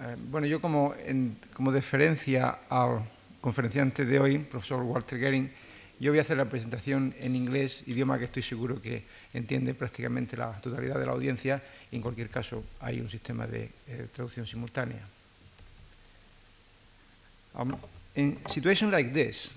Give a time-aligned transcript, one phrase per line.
[0.00, 0.94] Eh, bueno, yo como,
[1.52, 3.02] como deferencia al
[3.40, 5.50] conferenciante de hoy, profesor Walter Gehring,
[5.98, 9.02] yo voy a hacer la presentación en inglés, idioma que estoy seguro que
[9.34, 13.70] entiende prácticamente la totalidad de la audiencia, y en cualquier caso hay un sistema de
[13.88, 15.02] eh, traducción simultánea.
[17.54, 17.74] Um,
[18.14, 19.52] in a situation like this,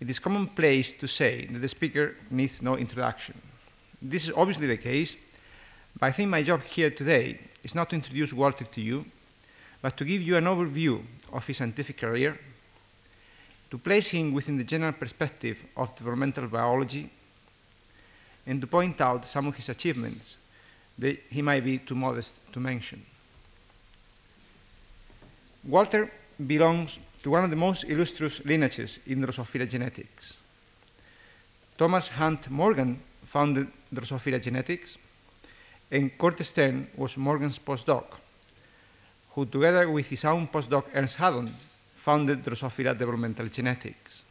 [0.00, 3.36] it is commonplace to say that the speaker needs no introduction.
[4.00, 5.16] This is obviously the case,
[6.00, 9.04] but I think my job here today is not to introduce Walter to you,
[9.82, 12.38] but to give you an overview of his scientific career,
[13.70, 17.10] to place him within the general perspective of developmental biology,
[18.46, 20.38] and to point out some of his achievements
[20.98, 23.04] that he might be too modest to mention.
[25.64, 26.10] Walter
[26.46, 30.38] belongs to one of the most illustrious lineages in Drosophila genetics.
[31.78, 34.98] Thomas Hunt Morgan founded Drosophila genetics,
[35.90, 38.04] and Kurt Stern was Morgan's postdoc,
[39.34, 41.50] who together with his own postdoc Ernst Hadorn
[41.96, 44.24] founded Drosophila developmental genetics.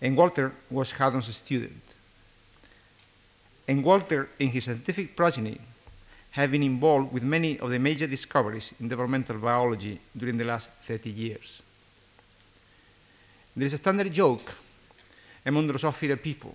[0.00, 1.82] And Walter was Hadorn's student.
[3.68, 5.58] And Walter, in his scientific progeny,
[6.32, 10.68] have been involved with many of the major discoveries in developmental biology during the last
[10.84, 11.62] 30 years.
[13.56, 14.54] There is a standard joke
[15.46, 16.54] among Drosophila people.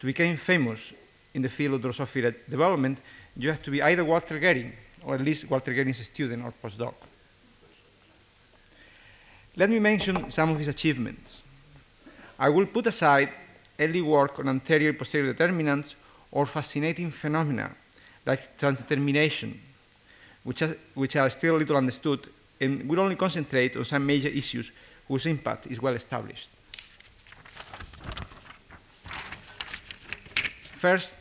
[0.00, 0.92] To become famous
[1.32, 2.98] in the field of Drosophila development,
[3.36, 4.72] you have to be either Walter Gehring,
[5.04, 6.94] or at least Walter Gehring's student or postdoc.
[9.56, 11.42] Let me mention some of his achievements.
[12.38, 13.30] I will put aside
[13.78, 15.96] early work on anterior posterior determinants
[16.30, 17.70] or fascinating phenomena
[18.24, 19.56] like transdetermination,
[20.44, 22.28] which are, which are still little understood,
[22.60, 24.70] and will only concentrate on some major issues
[25.08, 26.50] whose impact is well established.
[30.60, 31.14] First,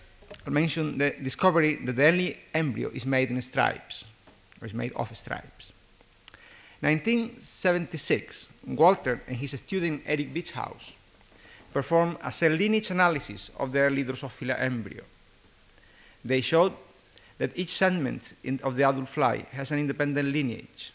[0.48, 4.06] I'll mention the discovery that the early embryo is made in stripes,
[4.62, 5.74] or is made of stripes.
[6.80, 10.94] 1976, Walter and his student Eric Wieschaus
[11.74, 15.04] performed a cell lineage analysis of the early Drosophila embryo.
[16.24, 16.72] They showed
[17.40, 20.94] that each segment in, of the adult fly has an independent lineage.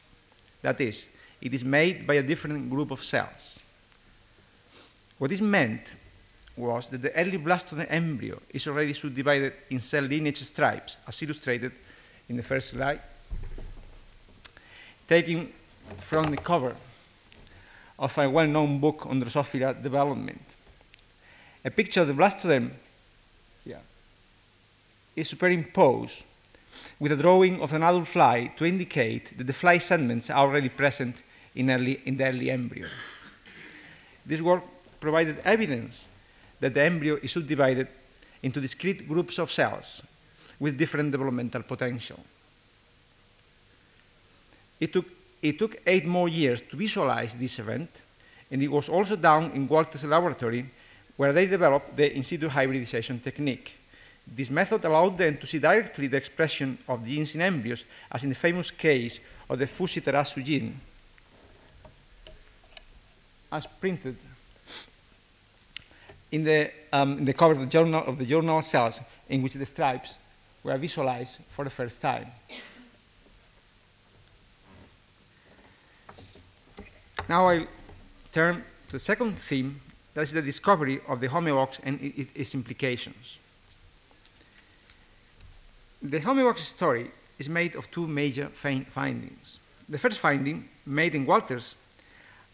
[0.62, 1.08] That is,
[1.42, 3.58] it is made by a different group of cells.
[5.18, 5.94] What is meant
[6.56, 11.72] was that the early blastoderm embryo is already subdivided in cell lineage stripes, as illustrated
[12.28, 13.00] in the first slide,
[15.08, 15.50] taken
[15.98, 16.74] from the cover
[17.98, 20.42] of a well-known book on Drosophila development.
[21.64, 22.70] A picture of the blastoderm
[25.14, 26.24] is superimposed
[26.98, 30.70] with a drawing of an adult fly to indicate that the fly segments are already
[30.70, 31.22] present
[31.54, 32.88] in, early, in the early embryo.
[34.24, 34.64] This work
[35.00, 36.08] provided evidence
[36.62, 37.88] that the embryo is subdivided
[38.40, 40.00] into discrete groups of cells
[40.60, 42.20] with different developmental potential.
[44.78, 45.06] It took,
[45.42, 47.90] it took eight more years to visualize this event,
[48.48, 50.64] and it was also done in Walter's laboratory
[51.16, 53.76] where they developed the in situ hybridization technique.
[54.24, 58.30] This method allowed them to see directly the expression of genes in embryos, as in
[58.30, 59.18] the famous case
[59.50, 60.80] of the fushi tarazu gene,
[63.50, 64.16] as printed
[66.32, 69.52] in the, um, in the cover of the, journal, of the journal Cells, in which
[69.52, 70.14] the stripes
[70.64, 72.26] were visualized for the first time.
[77.28, 77.66] Now I'll
[78.32, 79.80] turn to the second theme,
[80.14, 81.98] that is the discovery of the homeobox and
[82.34, 83.38] its implications.
[86.02, 89.60] The homeobox story is made of two major findings.
[89.88, 91.74] The first finding, made in Walters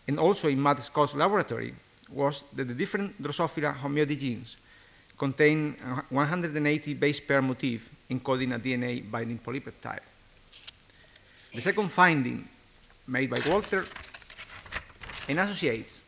[0.07, 1.75] and also in Matt Scott's laboratory,
[2.11, 4.57] was that the different Drosophila homeotic genes
[5.17, 5.77] contain
[6.11, 10.01] 180 base pair motif encoding a DNA binding polypeptide.
[11.55, 12.49] The second finding,
[13.07, 13.85] made by Walter
[15.29, 16.03] and associates,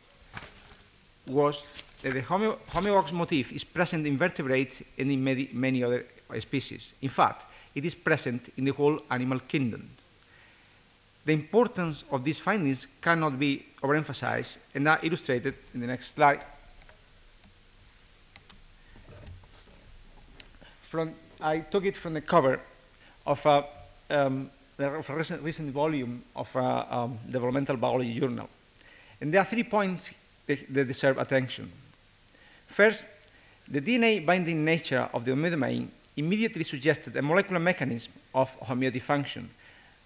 [1.27, 1.65] was
[2.01, 6.05] that the homeo motif is present in vertebrates and in many other
[6.39, 6.93] species.
[7.01, 7.45] In fact,
[7.75, 9.89] it is present in the whole animal kingdom.
[11.25, 16.43] The importance of these findings cannot be overemphasized and are illustrated in the next slide.
[20.89, 22.59] From, I took it from the cover
[23.25, 23.65] of a,
[24.09, 28.49] um, of a recent, recent, volume of a um, developmental biology journal.
[29.21, 30.13] And there are three points
[30.47, 31.71] that, that deserve attention.
[32.67, 33.03] First,
[33.67, 35.87] the DNA binding nature of the homeodomain
[36.17, 39.49] immediately suggested a molecular mechanism of homeotic function.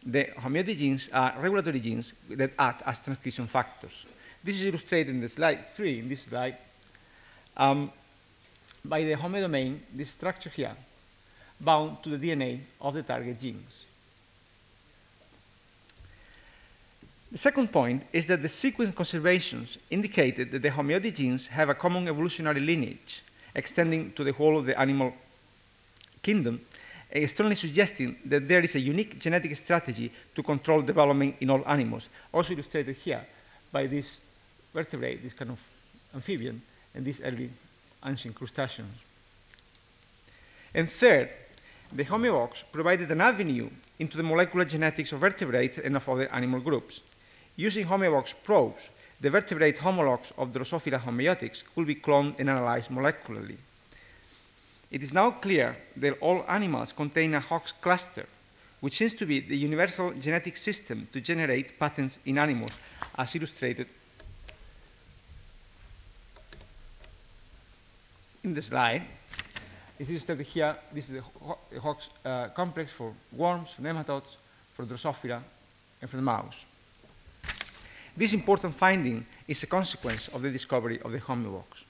[0.05, 4.05] The homeotic genes are regulatory genes that act as transcription factors.
[4.43, 6.57] This is illustrated in the slide three, in this slide,
[7.57, 7.91] um,
[8.83, 10.75] by the homeodomain, this structure here,
[11.59, 13.85] bound to the DNA of the target genes.
[17.31, 21.73] The second point is that the sequence conservations indicated that the homeotic genes have a
[21.73, 23.23] common evolutionary lineage
[23.55, 25.13] extending to the whole of the animal
[26.21, 26.61] kingdom,
[27.27, 32.09] strongly suggesting that there is a unique genetic strategy to control development in all animals,
[32.33, 33.25] also illustrated here
[33.71, 34.17] by this
[34.73, 35.59] vertebrate, this kind of
[36.13, 36.61] amphibian,
[36.93, 37.49] and these early
[38.05, 38.95] ancient crustaceans.
[40.73, 41.29] And third,
[41.91, 43.69] the homeobox provided an avenue
[43.99, 47.01] into the molecular genetics of vertebrates and of other animal groups.
[47.55, 48.89] Using homeobox probes,
[49.21, 53.57] the vertebrate homologs of Drosophila homeotics could be cloned and analyzed molecularly.
[54.91, 58.25] It is now clear that all animals contain a Hox cluster,
[58.81, 62.77] which seems to be the universal genetic system to generate patterns in animals,
[63.17, 63.87] as illustrated
[68.43, 69.03] in the slide.
[69.97, 70.75] It is illustrated here.
[70.93, 71.21] This is
[71.71, 74.35] the Hox uh, complex for worms, for nematodes,
[74.75, 75.41] for Drosophila,
[76.01, 76.65] and for the mouse.
[78.15, 81.84] This important finding is a consequence of the discovery of the homeobox.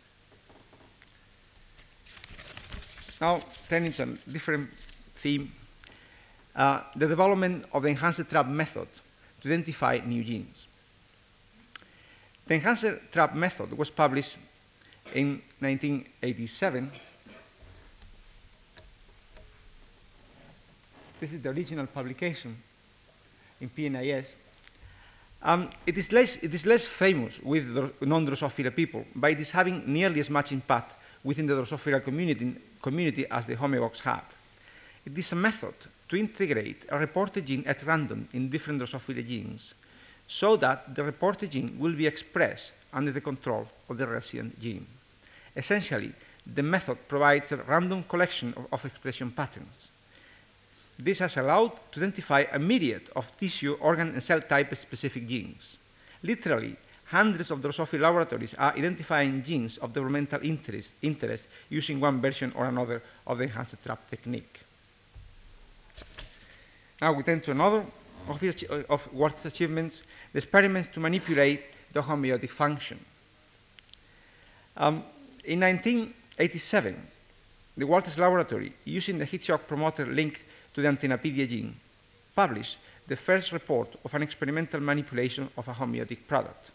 [3.26, 4.70] Now, turning to a different
[5.16, 5.52] theme,
[6.56, 8.88] uh, the development of the enhancer trap method
[9.42, 10.68] to identify new genes.
[12.46, 14.38] The enhancer trap method was published
[15.16, 16.92] in 1987.
[21.20, 22.56] This is the original publication
[23.60, 24.26] in PNAS.
[25.42, 27.66] Um, it, is less, it is less famous with
[28.02, 30.94] non-Drosophila people, but it is having nearly as much impact
[31.26, 34.22] within the Drosophila community, community as the homeobox had.
[35.06, 35.74] It is a method
[36.08, 39.74] to integrate a reporter gene at random in different Drosophila genes
[40.28, 44.86] so that the reporter gene will be expressed under the control of the resident gene.
[45.56, 46.12] Essentially,
[46.46, 49.90] the method provides a random collection of, of expression patterns.
[50.98, 55.78] This has allowed to identify a myriad of tissue, organ, and cell type specific genes.
[56.24, 62.52] Literally, hundreds of Drosophila laboratories are identifying genes of developmental interest, interest using one version
[62.56, 64.62] or another of the enhancer trap technique.
[67.02, 67.86] Now we turn to another
[68.28, 71.62] of, his, of Walter's achievements, the experiments to manipulate
[71.94, 73.00] the homeotic function.
[74.78, 75.04] Um,
[75.44, 76.96] in 1987,
[77.78, 80.42] the Walters Laboratory, using the heat shock promoter linked
[80.74, 81.76] to the antennapedia gene,
[82.36, 86.72] published the first report of an experimental manipulation of a homeotic product.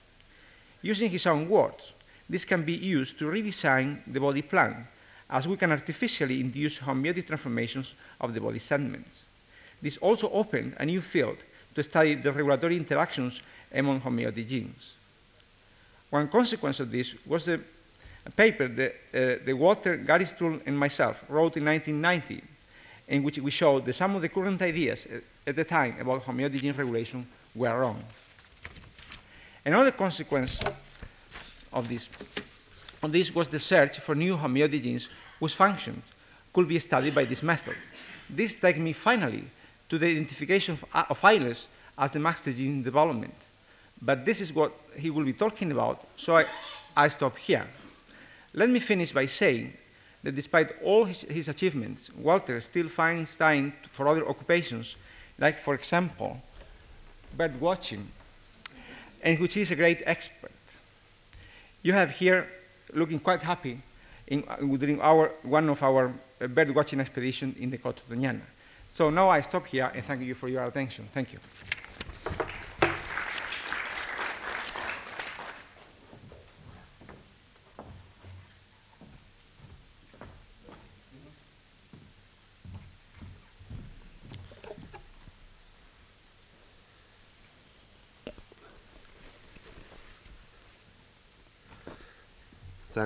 [0.82, 1.94] Using his own words,
[2.28, 4.86] this can be used to redesign the body plan,
[5.28, 9.24] as we can artificially induce homeotic transformations of the body segments.
[9.82, 11.38] This also opened a new field
[11.74, 13.40] to study the regulatory interactions
[13.72, 14.96] among homeotic genes.
[16.10, 17.60] One consequence of this was the
[18.36, 22.42] paper that uh, the Walter, Gary Struhl, and myself wrote in 1990,
[23.08, 25.06] in which we showed that some of the current ideas
[25.46, 28.02] at the time about homeotic gene regulation were wrong.
[29.64, 30.60] Another consequence
[31.72, 32.08] of this,
[33.02, 35.08] of this was the search for new homeotic
[35.38, 36.02] whose functions
[36.52, 37.76] could be studied by this method.
[38.28, 39.44] This takes me finally
[39.88, 41.24] to the identification of, uh, of
[41.98, 43.34] as the master gene development.
[44.00, 46.46] But this is what he will be talking about, so I,
[46.96, 47.66] I stop here.
[48.54, 49.74] Let me finish by saying
[50.22, 54.96] that despite all his, his achievements, Walter still finds time for other occupations,
[55.38, 56.40] like, for example,
[57.36, 58.08] bird watching
[59.22, 60.52] and which is a great expert.
[61.82, 62.46] You have here
[62.92, 63.80] looking quite happy
[64.26, 64.44] in,
[64.78, 68.42] during our, one of our bird watching expeditions in the Coto Doñana.
[68.92, 71.08] So now I stop here and thank you for your attention.
[71.12, 71.38] Thank you.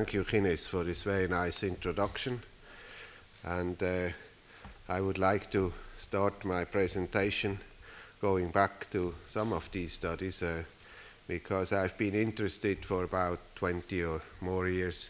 [0.05, 2.43] Thank you, Gines, for this very nice introduction.
[3.43, 4.09] And uh,
[4.87, 7.59] I would like to start my presentation
[8.21, 10.65] going back to some of these studies uh,
[11.27, 15.09] because I've been interested for about 20 or more years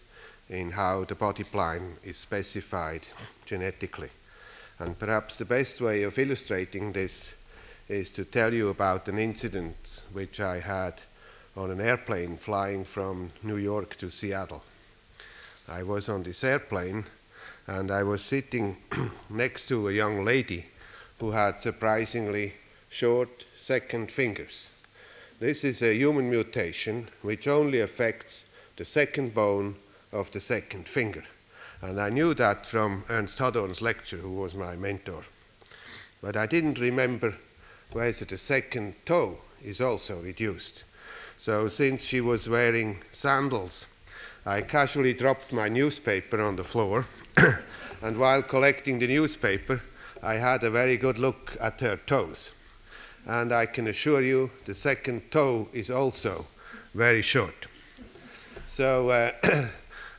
[0.48, 3.00] in how the body plan is specified
[3.46, 4.10] genetically.
[4.78, 7.34] And perhaps the best way of illustrating this
[7.88, 11.00] is to tell you about an incident which I had
[11.56, 14.62] on an airplane flying from New York to Seattle.
[15.68, 17.04] I was on this airplane
[17.66, 18.76] and I was sitting
[19.30, 20.66] next to a young lady
[21.18, 22.54] who had surprisingly
[22.90, 24.68] short second fingers.
[25.40, 28.44] This is a human mutation which only affects
[28.76, 29.76] the second bone
[30.12, 31.24] of the second finger.
[31.80, 35.22] And I knew that from Ernst Hadorn's lecture, who was my mentor.
[36.22, 37.34] But I didn't remember
[37.92, 40.84] whether the second toe is also reduced.
[41.36, 43.86] So, since she was wearing sandals,
[44.46, 47.06] I casually dropped my newspaper on the floor,
[48.02, 49.80] and while collecting the newspaper,
[50.22, 52.52] I had a very good look at her toes.
[53.26, 56.46] And I can assure you the second toe is also
[56.92, 57.68] very short.
[58.66, 59.32] So, uh,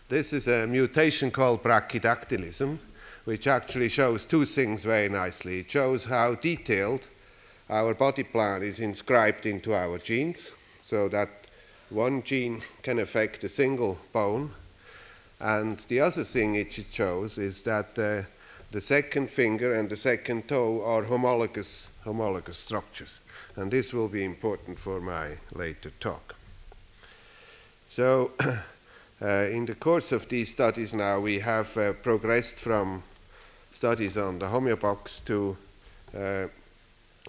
[0.10, 2.79] this is a mutation called brachydactylism,
[3.25, 5.60] which actually shows two things very nicely.
[5.60, 7.08] It shows how detailed
[7.70, 10.50] our body plan is inscribed into our genes,
[10.84, 11.44] so that
[11.89, 14.51] one gene can affect a single bone.
[15.39, 18.27] And the other thing it shows is that uh,
[18.71, 23.21] the second finger and the second toe are homologous, homologous structures.
[23.55, 26.35] And this will be important for my later talk.
[27.87, 28.31] So,
[29.21, 33.03] uh, in the course of these studies now, we have uh, progressed from
[33.71, 35.57] studies on the homeobox to
[36.17, 36.47] uh,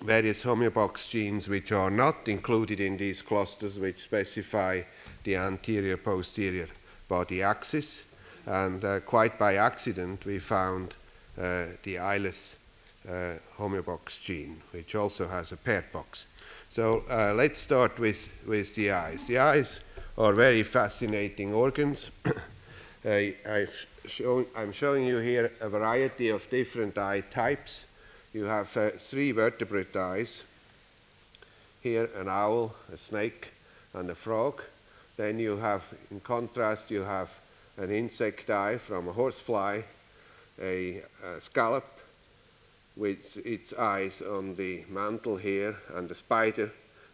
[0.03, 4.83] various homeobox genes which are not included in these clusters, which specify
[5.25, 6.69] the anterior posterior
[7.09, 8.05] body axis.
[8.45, 10.95] And uh, quite by accident, we found
[11.41, 12.57] uh, the eyeless
[13.09, 16.26] uh, homeobox gene, which also has a paired box.
[16.69, 19.25] So uh, let's start with, with the eyes.
[19.26, 19.81] The eyes
[20.19, 22.11] are very fascinating organs.
[24.07, 27.86] Shown, I'm showing you here a variety of different eye types
[28.37, 30.43] you have uh, three vertebrate eyes.
[31.83, 33.49] Here, an owl, a snake,
[33.95, 34.61] and a frog.
[35.16, 37.31] Then you have, in contrast, you have
[37.78, 39.81] an insect eye from a horsefly,
[40.61, 41.87] a, a scallop
[42.95, 46.71] with its eyes on the mantle here, and a spider,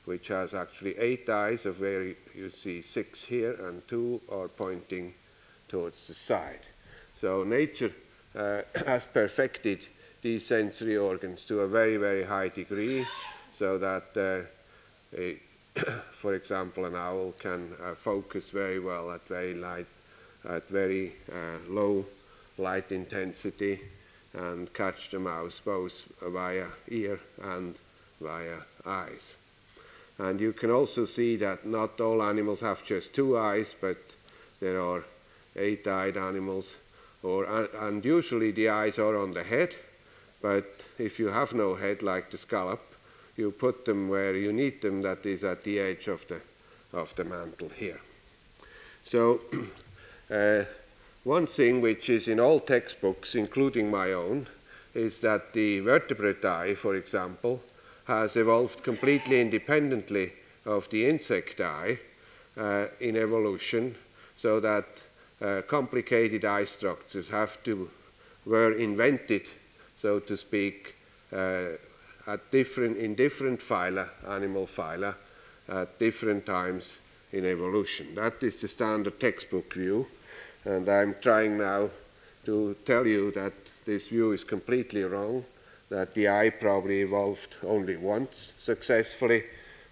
[0.07, 2.02] which has actually eight eyes, of where
[2.35, 5.14] you see six here, and two are pointing
[5.69, 6.67] towards the side.
[7.14, 7.93] So nature
[8.35, 9.87] uh, has perfected
[10.23, 13.05] these sensory organs to a very, very high degree
[13.52, 15.37] so that, uh, a,
[16.12, 19.87] for example, an owl can uh, focus very well at very light,
[20.49, 22.05] at very uh, low
[22.57, 23.81] light intensity
[24.35, 27.75] and catch the mouse both via ear and
[28.21, 29.35] via eyes.
[30.19, 33.99] And you can also see that not all animals have just two eyes, but
[34.61, 35.05] there are
[35.57, 36.75] eight-eyed animals,
[37.23, 37.45] or,
[37.81, 39.75] and usually the eyes are on the head,
[40.42, 42.82] but if you have no head like the scallop,
[43.37, 46.40] you put them where you need them, that is at the edge of the,
[46.92, 48.00] of the mantle here.
[49.04, 49.40] So,
[50.30, 50.64] uh,
[51.25, 54.49] one thing which is in all textbooks, including my own,
[54.94, 57.62] is that the vertebrate eye, for example,
[58.04, 60.32] has evolved completely independently
[60.66, 61.99] of the insect eye
[62.56, 63.94] uh, in evolution,
[64.37, 64.87] so that
[65.40, 67.88] uh, complicated eye structures have to
[68.44, 69.42] were invented
[70.02, 70.97] so to speak,
[71.32, 71.68] uh,
[72.50, 75.14] different, in different phyla, animal phyla,
[75.68, 76.99] at different times
[77.32, 78.12] in evolution.
[78.16, 80.09] That is the standard textbook view,
[80.64, 81.88] and I'm trying now
[82.47, 83.52] to tell you that
[83.85, 85.44] this view is completely wrong,
[85.88, 89.44] that the eye probably evolved only once successfully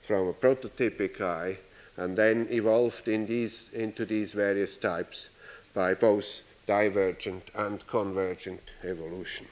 [0.03, 1.57] from a prototypic eye,
[1.97, 5.29] and then evolved in these, into these various types
[5.73, 9.47] by both divergent and convergent evolution.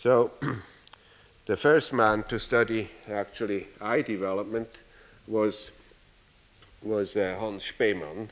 [0.00, 0.30] So,
[1.44, 4.70] the first man to study actually eye development
[5.26, 5.70] was,
[6.82, 8.30] was uh, Hans Spemann,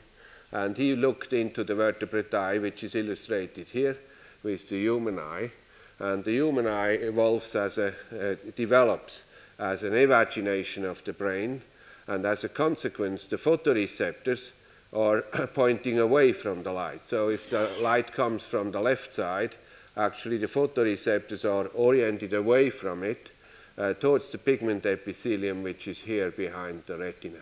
[0.51, 3.95] and he looked into the vertebrate eye, which is illustrated here
[4.41, 5.51] with the human eye.
[5.99, 9.21] And the human eye evolves as a, uh, develops
[9.59, 11.61] as an evagination of the brain,
[12.07, 14.53] and as a consequence, the photoreceptors
[14.91, 15.21] are
[15.53, 17.07] pointing away from the light.
[17.07, 19.53] So if the light comes from the left side,
[19.97, 23.29] actually the photoreceptors are oriented away from it
[23.77, 27.41] uh, towards the pigment epithelium, which is here behind the retina.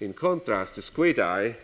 [0.00, 1.56] In contrast, the squid eye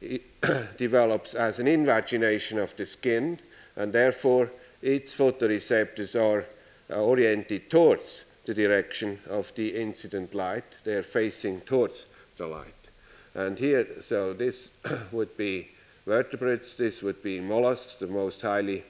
[0.78, 3.38] develops as an invagination of the skin,
[3.76, 4.50] and therefore
[4.82, 6.44] its photoreceptors are
[6.90, 10.64] uh, oriented towards the direction of the incident light.
[10.84, 12.74] They are facing towards the light.
[13.34, 14.72] And here, so this
[15.12, 15.68] would be
[16.04, 18.84] vertebrates, this would be mollusks, the most highly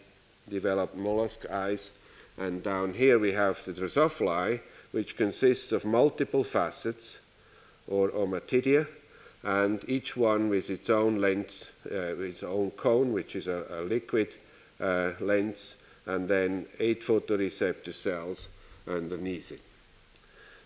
[0.49, 1.91] developed mollusk eyes.
[2.37, 4.61] And down here we have the Drosophila,
[4.93, 7.21] which consists of multiple facets
[7.87, 8.87] or ommatidia,
[9.43, 13.81] and each one with its own lens, uh, its own cone, which is a, a
[13.83, 14.29] liquid
[14.81, 18.49] uh, lens, and then eight photoreceptor cells
[18.89, 19.61] underneath it.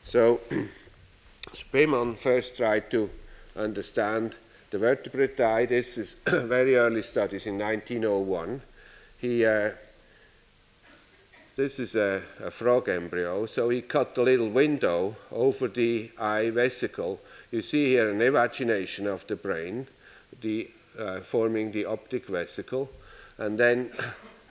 [0.02, 0.40] So
[1.52, 3.10] Spemann first tried to
[3.56, 4.36] understand
[4.70, 5.66] the vertebrate eye.
[5.66, 8.60] This is very early studies in 1901
[9.18, 9.70] he uh,
[11.58, 13.44] this is a, a, frog embryo.
[13.46, 17.18] So he cut a little window over the eye vesicle.
[17.50, 19.88] You see here an evagination of the brain,
[20.40, 22.88] the, uh, forming the optic vesicle.
[23.38, 23.90] And then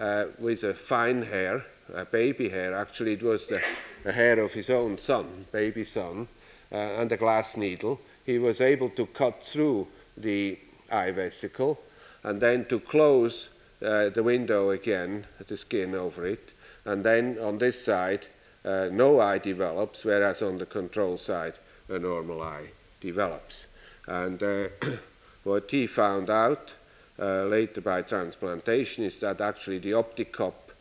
[0.01, 3.61] uh, with a fine hair, a baby hair, actually it was the,
[4.03, 6.27] the hair of his own son, baby son,
[6.73, 10.59] uh, and a glass needle, he was able to cut through the
[10.91, 11.79] eye vesicle
[12.23, 13.47] and then to close
[13.83, 16.51] uh, the window again to skin over it.
[16.85, 18.25] And then on this side,
[18.65, 21.53] uh, no eye develops, whereas on the control side,
[21.89, 22.69] a normal eye
[22.99, 23.67] develops.
[24.07, 24.67] And uh,
[25.43, 26.73] what he found out
[27.19, 30.71] uh, later by transplantation is that actually the optic cup,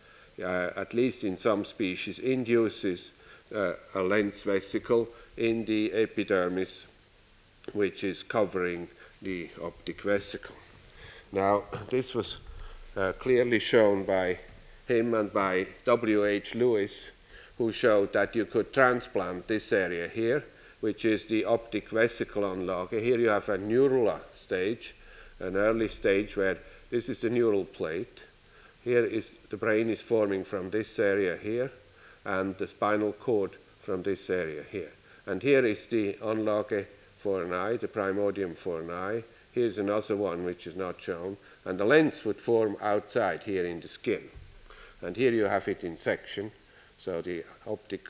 [0.42, 3.12] uh, at least in some species, induces
[3.54, 6.86] uh, a lens vesicle in the epidermis,
[7.72, 8.88] which is covering
[9.22, 10.54] the optic vesicle.
[11.32, 12.38] Now, this was
[12.96, 14.38] uh, clearly shown by
[14.86, 16.54] him and by W.H.
[16.54, 17.10] Lewis,
[17.58, 20.44] who showed that you could transplant this area here,
[20.80, 23.00] which is the optic vesicle anlage.
[23.00, 24.94] Here you have a neural stage,
[25.40, 26.58] an early stage where
[26.90, 28.22] this is the neural plate.
[28.84, 31.72] Here is the brain is forming from this area here,
[32.24, 34.92] and the spinal cord from this area here.
[35.26, 36.86] And here is the anlage
[37.18, 39.24] for an eye, the primordium for an eye.
[39.52, 43.80] Here's another one which is not shown, and the lens would form outside here in
[43.80, 44.22] the skin.
[45.02, 46.50] And here you have it in section,
[46.96, 48.08] so the optic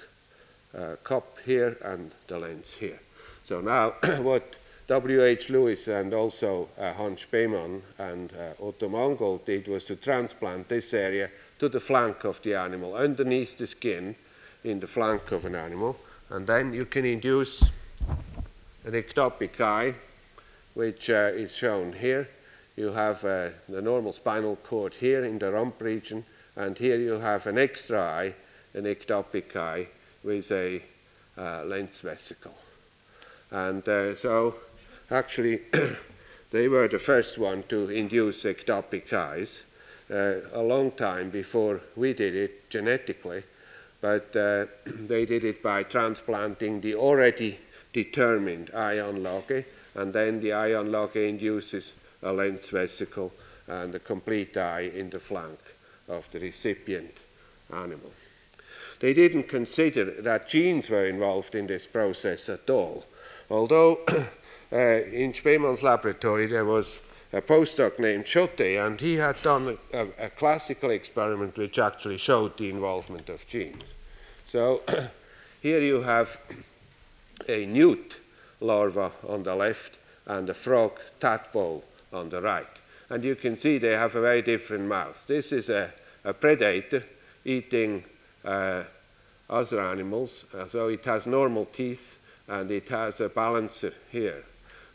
[0.76, 3.00] uh, cup here and the lens here.
[3.44, 3.90] So now
[4.22, 4.56] what
[4.88, 5.50] W.H.
[5.50, 10.94] Lewis and also uh, Hans Spemann and uh, Otto Mangold did was to transplant this
[10.94, 14.14] area to the flank of the animal, underneath the skin,
[14.62, 15.98] in the flank of an animal,
[16.30, 17.62] and then you can induce
[18.84, 19.94] an ectopic eye,
[20.74, 22.28] which uh, is shown here.
[22.76, 27.12] You have uh, the normal spinal cord here in the rump region, and here you
[27.12, 28.34] have an extra eye,
[28.74, 29.88] an ectopic eye,
[30.22, 30.82] with a
[31.38, 32.54] uh, lens vesicle.
[33.50, 34.56] And uh, so,
[35.10, 35.62] actually,
[36.50, 39.62] they were the first one to induce ectopic eyes
[40.10, 43.42] uh, a long time before we did it genetically,
[44.02, 47.58] but uh, they did it by transplanting the already
[47.94, 53.32] determined eye anlage, and then the eye anlage induces a lens vesicle
[53.68, 55.58] and a complete eye in the flank
[56.08, 57.14] of the recipient
[57.72, 58.12] animal.
[59.00, 63.04] They didn't consider that genes were involved in this process at all.
[63.50, 64.00] Although
[64.72, 67.00] uh, in Spemann's laboratory there was
[67.32, 72.56] a postdoc named Schotte, and he had done a, a, classical experiment which actually showed
[72.56, 73.94] the involvement of genes.
[74.44, 74.82] So
[75.60, 76.38] here you have
[77.48, 78.16] a newt
[78.60, 81.84] larva on the left and a frog tadpole
[82.16, 82.66] on the right.
[83.10, 85.24] And you can see they have a very different mouth.
[85.26, 85.92] This is a,
[86.24, 87.04] a predator
[87.44, 88.02] eating
[88.44, 88.82] uh,
[89.48, 94.42] other animals, uh, so it has normal teeth and it has a balancer here.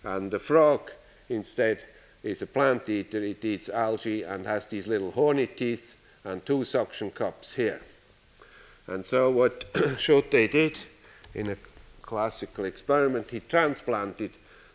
[0.04, 0.92] And the frog,
[1.30, 1.84] instead,
[2.24, 3.24] is a plant eater.
[3.24, 7.82] It eats algae and has these little horny teeth and two suction cups here.
[8.88, 10.78] And so what Schotte did
[11.34, 11.58] in a
[12.02, 14.32] classical experiment, he transplanted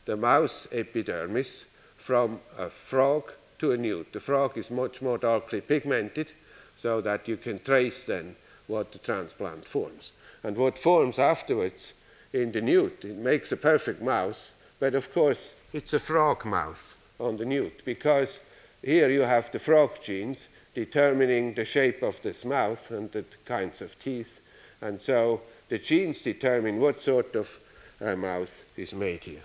[0.07, 1.67] the mouse epidermis
[2.07, 4.13] from a frog to a newt.
[4.13, 6.31] The frog is much more darkly pigmented,
[6.77, 8.37] so that you can trace then
[8.69, 10.13] what the transplant forms.
[10.45, 11.95] And what forms afterwards
[12.33, 16.97] in the newt, it makes a perfect mouse, but of course it's a frog mouth
[17.19, 18.39] on the newt, because
[18.85, 23.83] here you have the frog genes determining the shape of this mouth and the kinds
[23.83, 24.43] of teeth,
[24.81, 27.59] and so the genes determine what sort of
[28.01, 29.43] uh, mouth is made here.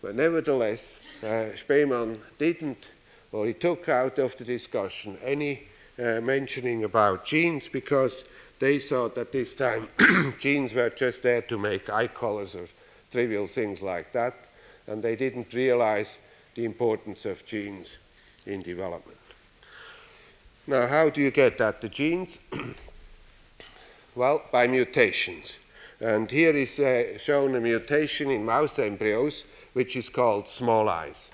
[0.00, 2.88] But nevertheless, uh, Spemann didn't,
[3.32, 5.64] or he took out of the discussion any
[5.98, 8.24] uh, mentioning about genes because
[8.60, 9.88] they thought that this time
[10.38, 12.68] genes were just there to make eye colors or
[13.10, 14.34] trivial things like that,
[14.86, 16.18] and they didn't realize
[16.54, 17.98] the importance of genes
[18.46, 19.18] in development.
[20.66, 22.38] Now, how do you get at the genes?
[24.14, 25.58] well, by mutations.
[26.00, 31.30] And here is uh, shown a mutation in mouse embryos which is called small eyes.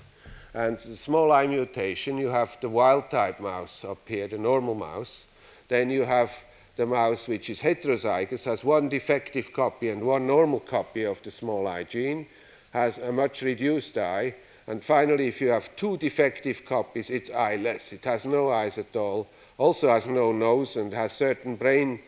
[0.53, 4.75] And the small eye mutation, you have the wild type mouse up here, the normal
[4.75, 5.25] mouse.
[5.67, 6.31] Then you have
[6.77, 11.31] the mouse which is heterozygous, has one defective copy and one normal copy of the
[11.31, 12.27] small eye gene,
[12.71, 14.33] has a much reduced eye.
[14.67, 17.91] And finally, if you have two defective copies, it's eyeless.
[17.91, 21.99] It has no eyes at all, also has no nose, and has certain brain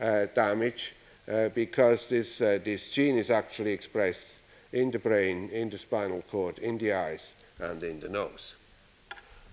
[0.00, 0.94] uh, damage
[1.30, 4.36] uh, because this, uh, this gene is actually expressed
[4.76, 8.54] in the brain, in the spinal cord, in the eyes, and in the nose.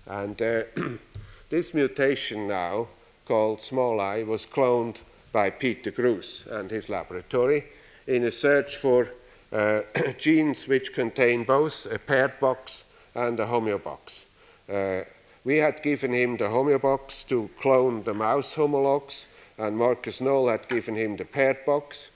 [0.06, 0.64] And uh,
[1.50, 2.88] this mutation now
[3.24, 4.96] called small eye was cloned
[5.32, 7.64] by Peter Gruss and his laboratory
[8.06, 9.08] in a search for
[9.50, 9.80] uh,
[10.18, 12.84] genes which contain both a paired box
[13.14, 14.26] and a homeobox.
[14.68, 15.04] Uh,
[15.42, 19.24] we had given him the homeobox to clone the mouse homologs,
[19.56, 22.08] and Markus Noll had given him the paired box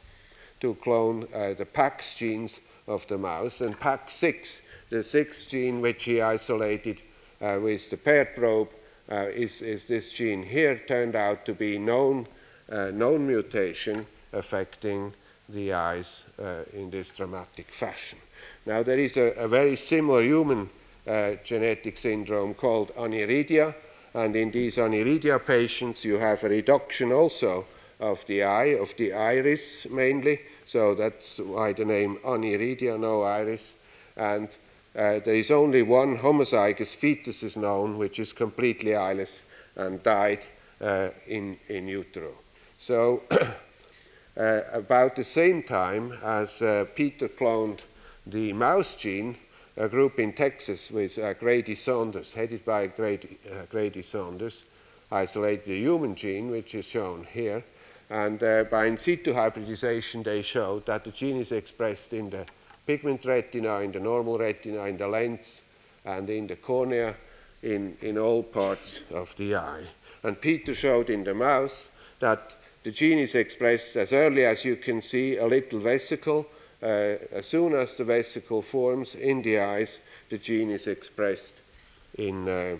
[0.60, 3.60] to clone uh, the PAX genes of the mouse.
[3.60, 7.02] And PAX6, the sixth gene which he isolated
[7.40, 8.70] uh, with the paired probe,
[9.10, 12.26] uh, is, is, this gene here, turned out to be known,
[12.70, 15.12] uh, known mutation affecting
[15.48, 18.18] the eyes uh, in this dramatic fashion.
[18.66, 20.68] Now, there is a, a very similar human
[21.06, 23.74] uh, genetic syndrome called aniridia,
[24.12, 27.64] and in these aniridia patients, you have a reduction also
[28.00, 33.76] of the eye, of the iris mainly, so that's why the name aniridia, no iris,
[34.18, 34.48] and
[34.94, 39.44] uh, there is only one homozygous fetus is known, which is completely eyeless
[39.76, 40.40] and died
[40.82, 42.32] uh, in, in utero.
[42.78, 43.22] So
[44.36, 47.78] uh, about the same time as uh, Peter cloned
[48.26, 49.38] the mouse gene,
[49.78, 54.64] a group in Texas with uh, Grady Saunders, headed by Grady, uh, Grady, Saunders,
[55.10, 57.64] isolated the human gene, which is shown here.
[58.10, 62.46] And uh, by in situ hybridization, they showed that the gene is expressed in the
[62.86, 65.60] pigment retina, in the normal retina, in the lens,
[66.04, 67.14] and in the cornea,
[67.62, 69.84] in, in all parts of the eye.
[70.22, 71.90] And Peter showed in the mouse
[72.20, 76.46] that the gene is expressed as early as you can see a little vesicle.
[76.82, 81.54] Uh, as soon as the vesicle forms in the eyes, the gene is expressed
[82.16, 82.76] in, uh,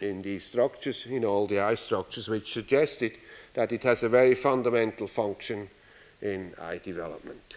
[0.00, 3.12] in these structures, in all the eye structures, which suggested
[3.54, 5.68] that it has a very fundamental function
[6.20, 7.54] in eye development.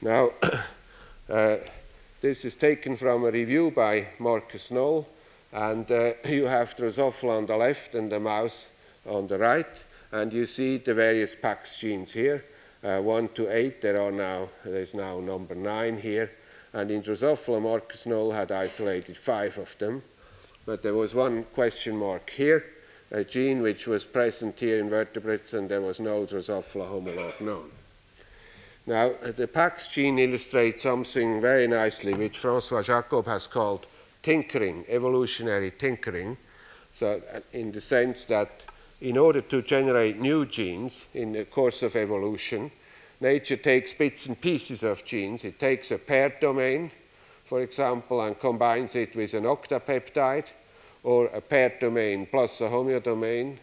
[0.00, 0.30] Now,
[1.30, 1.56] uh,
[2.20, 5.08] this is taken from a review by Markus Noll,
[5.52, 8.68] and uh, you have Drosophila on the left and the mouse
[9.06, 9.66] on the right
[10.12, 12.44] and you see the various PAX genes here,
[12.84, 16.30] uh, 1 to 8, there are now, there's now number 9 here,
[16.74, 20.02] and in Drosophila, Markus Noll had isolated 5 of them,
[20.66, 22.64] but there was one question mark here,
[23.12, 27.70] a gene which was present here in vertebrates, and there was no Drosophila homologue known.
[28.86, 33.86] Now, uh, the PAX gene illustrates something very nicely, which Francois Jacob has called
[34.22, 36.36] tinkering, evolutionary tinkering.
[36.92, 38.64] So, uh, in the sense that
[39.02, 42.70] in order to generate new genes in the course of evolution,
[43.20, 45.44] nature takes bits and pieces of genes.
[45.44, 46.90] It takes a paired domain,
[47.44, 50.46] for example, and combines it with an octapeptide,
[51.02, 53.56] or a paired domain plus a homeodomain,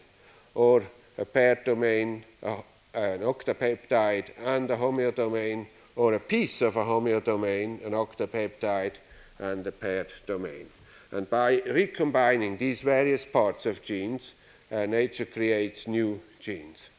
[0.54, 0.82] or
[1.18, 2.56] a paired domain, uh,
[2.94, 8.94] an octapeptide and a homeodomain, or a piece of a homeodomain, an octapeptide,
[9.38, 10.66] and a paired domain.
[11.12, 14.34] And by recombining these various parts of genes,
[14.70, 16.90] uh, nature creates new genes.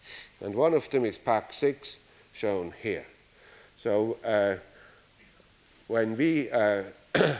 [0.41, 1.95] And one of them is PAX6,
[2.33, 3.05] shown here.
[3.77, 4.55] So uh,
[5.87, 6.83] when we, uh,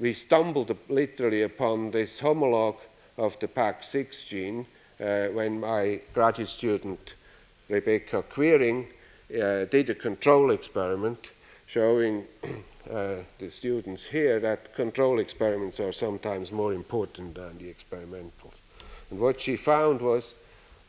[0.00, 2.76] we stumbled literally upon this homolog
[3.18, 4.66] of the PAX6 gene,
[5.00, 7.14] uh, when my graduate student
[7.68, 8.86] Rebecca Quiring
[9.30, 11.30] uh, did a control experiment
[11.66, 12.24] showing
[12.90, 18.60] uh, the students here that control experiments are sometimes more important than the experimentals.
[19.10, 20.34] And what she found was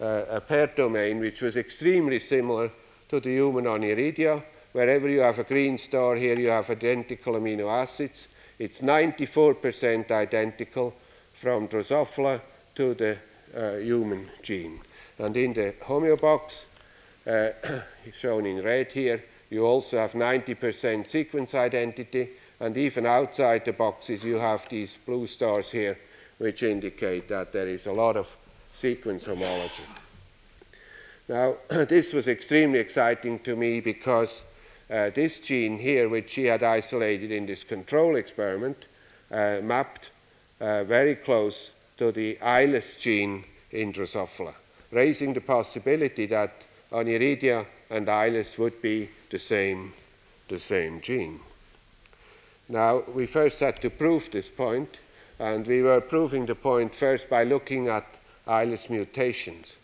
[0.02, 2.72] uh, a paired domain which was extremely similar
[3.10, 4.44] to the human aniridia.
[4.74, 8.28] Wherever you have a green star here, you have identical amino acids.
[8.60, 10.94] It's 94% identical
[11.34, 12.42] from Drosophila
[12.76, 13.18] to the
[13.56, 14.80] uh, human gene.
[15.18, 16.66] And in the homeobox,
[17.28, 17.50] uh,
[18.13, 24.24] shown in red here, you also have 90% sequence identity, and even outside the boxes,
[24.24, 25.98] you have these blue stars here
[26.38, 28.36] which indicate that there is a lot of
[28.74, 29.84] sequence homology.
[31.30, 34.44] Now, this was extremely exciting to me because
[34.89, 38.86] uh, this gene here, which she had isolated in this control experiment,
[39.32, 40.12] uh, mapped
[40.60, 44.54] uh, very close to the eyeless gene in Drosophila,
[44.91, 46.52] raising the possibility that
[46.91, 49.93] aniridia and eyeless would be the same,
[50.48, 51.39] the same gene.
[52.69, 55.00] Now, we first had to prove this point,
[55.39, 58.06] and we were proving the point first by looking at
[58.48, 59.76] eyeless mutations.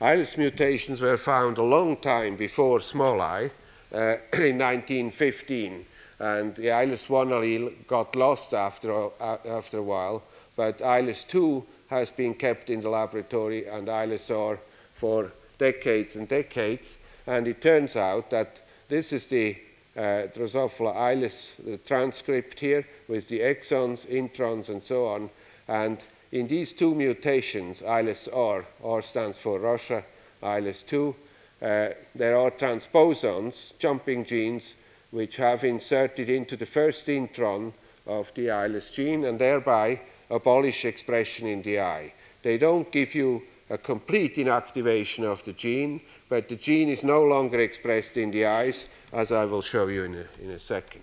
[0.00, 3.50] Eyeless mutations were found a long time before small eye,
[3.92, 5.86] in 1915,
[6.18, 10.22] and the eyeless 1 allele got lost after uh, after a while,
[10.56, 14.58] but eyeless 2 has been kept in the laboratory and eyeless R
[14.94, 19.56] for decades and decades, and it turns out that this is the
[19.96, 25.30] uh, Drosophila eyeless the transcript here with the exons, introns, and so on.
[25.66, 25.98] And
[26.30, 30.04] in these two mutations, eyeless-R, R stands for Russia,
[30.42, 31.14] eyeless 2,
[31.60, 34.74] uh, there are transposons, jumping genes,
[35.10, 37.72] which have inserted into the first intron
[38.06, 42.12] of the eyeless gene and thereby abolish expression in the eye.
[42.42, 47.24] They don't give you a complete inactivation of the gene, but the gene is no
[47.24, 51.02] longer expressed in the eyes, as I will show you in a, in a second.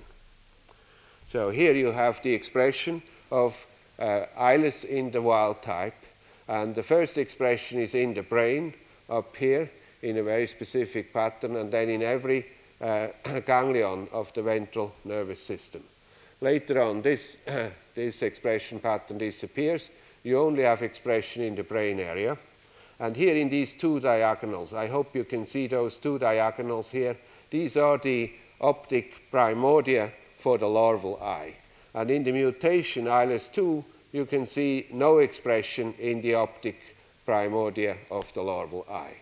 [1.28, 3.65] So here you have the expression of
[4.00, 5.96] uh, eyeless in the wild type,
[6.48, 8.74] and the first expression is in the brain
[9.10, 9.70] up here
[10.06, 12.46] in a very specific pattern, and then in every
[12.80, 13.08] uh,
[13.46, 15.84] ganglion of the ventral nervous system.
[16.41, 17.38] Later on, this,
[17.96, 19.89] this expression pattern disappears.
[20.24, 22.38] You only have expression in the brain area.
[23.00, 27.18] And here in these two diagonals, I hope you can see those two diagonals here.
[27.50, 31.56] These are the optic primordia for the larval eye.
[31.94, 36.80] And in the mutation eyeless 2, you can see no expression in the optic
[37.28, 39.15] primordia of the larval eye.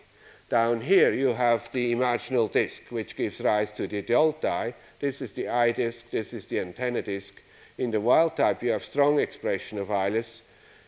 [0.50, 4.74] Down here you have the imaginal disc, which gives rise to the adult eye.
[5.00, 7.40] This is the eye disc, this is the antenna disc.
[7.78, 10.42] In the wild type, you have strong expression of eyeless.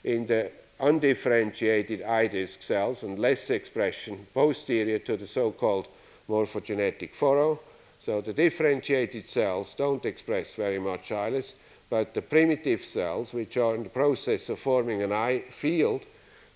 [0.04, 5.88] In the undifferentiated eye disc cells and less expression posterior to the so-called
[6.28, 7.58] morphogenetic furrow.
[7.98, 11.54] So the differentiated cells don't express very much eyeless,
[11.88, 16.04] but the primitive cells, which are in the process of forming an eye field,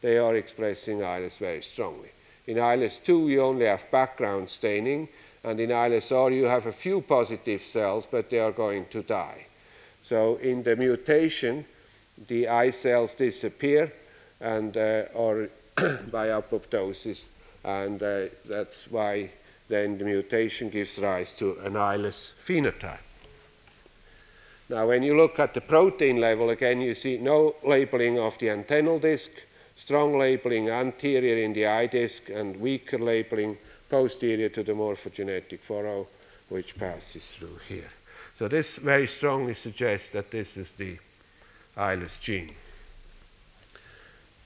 [0.02, 2.10] they are expressing eyeless very strongly.
[2.46, 5.08] In eyeless 2, you only have background staining,
[5.44, 9.02] and in eyeless R, you have a few positive cells, but they are going to
[9.02, 9.46] die.
[10.02, 11.64] So in the mutation,
[12.28, 13.92] the eye cells disappear,
[14.40, 17.26] and uh, or by apoptosis,
[17.64, 19.30] and uh, that's why
[19.68, 22.98] then the mutation gives rise to an eyeless phenotype.
[24.68, 28.48] Now, when you look at the protein level, again, you see no labeling of the
[28.48, 29.30] antennal disc,
[29.80, 33.56] strong labeling anterior in the eye disc, and weaker labeling
[33.88, 36.06] posterior to the morphogenetic furrow,
[36.50, 37.90] which passes through here.
[38.34, 40.98] So this very strongly suggests that this is the
[41.78, 42.50] eyeless gene.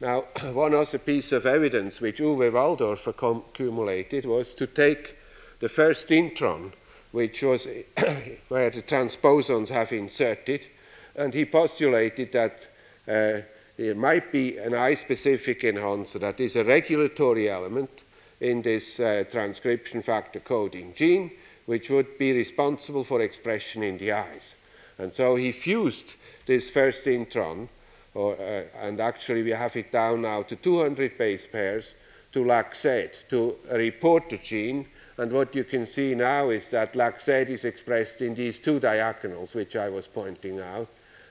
[0.00, 0.20] Now,
[0.52, 5.16] one other piece of evidence which Uwe Walldorf accumulated was to take
[5.58, 6.72] the first intron,
[7.10, 7.66] which was
[8.48, 10.68] where the transposons have inserted,
[11.16, 12.68] and he postulated that
[13.08, 13.40] uh,
[13.76, 18.04] there might be an eye-specific enhancer that is a regulatory element
[18.40, 21.30] in this uh, transcription factor coding gene,
[21.66, 24.54] which would be responsible for expression in the eyes.
[24.98, 26.14] And so he fused
[26.46, 27.68] this first intron
[28.14, 31.94] or, uh, and actually we have it down now to 200 base pairs
[32.32, 34.86] to LAC-Z to report the gene.
[35.16, 39.54] And what you can see now is that LAC-Z is expressed in these two diagonals,
[39.54, 40.88] which I was pointing out.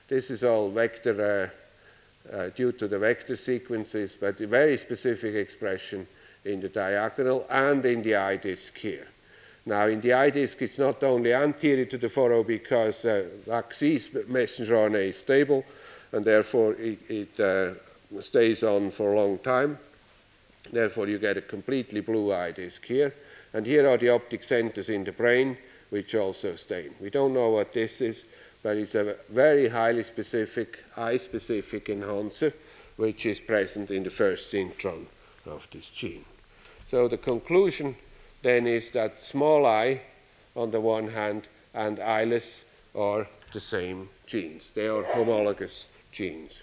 [0.08, 1.63] This is all vector uh,
[2.32, 6.06] uh, due to the vector sequences, but a very specific expression
[6.44, 9.06] in the diagonal and in the eye disk here.
[9.66, 14.10] Now, in the eye disk, it's not only anterior to the furrow because uh, LAC-Z
[14.28, 15.64] messenger RNA is stable,
[16.12, 17.72] and therefore it, it uh,
[18.20, 19.78] stays on for a long time.
[20.70, 23.14] Therefore, you get a completely blue eye disc here.
[23.54, 25.56] And here are the optic centers in the brain,
[25.90, 26.90] which also stain.
[27.00, 28.24] We don't know what this is,
[28.64, 32.50] but it's a very highly specific, eye-specific enhancer,
[32.96, 35.04] which is present in the first intron
[35.44, 36.24] of this gene.
[36.88, 37.94] So the conclusion
[38.42, 40.00] then is that small eye,
[40.56, 44.70] on the one hand, and eyeless are the same genes.
[44.74, 46.62] They are homologous genes.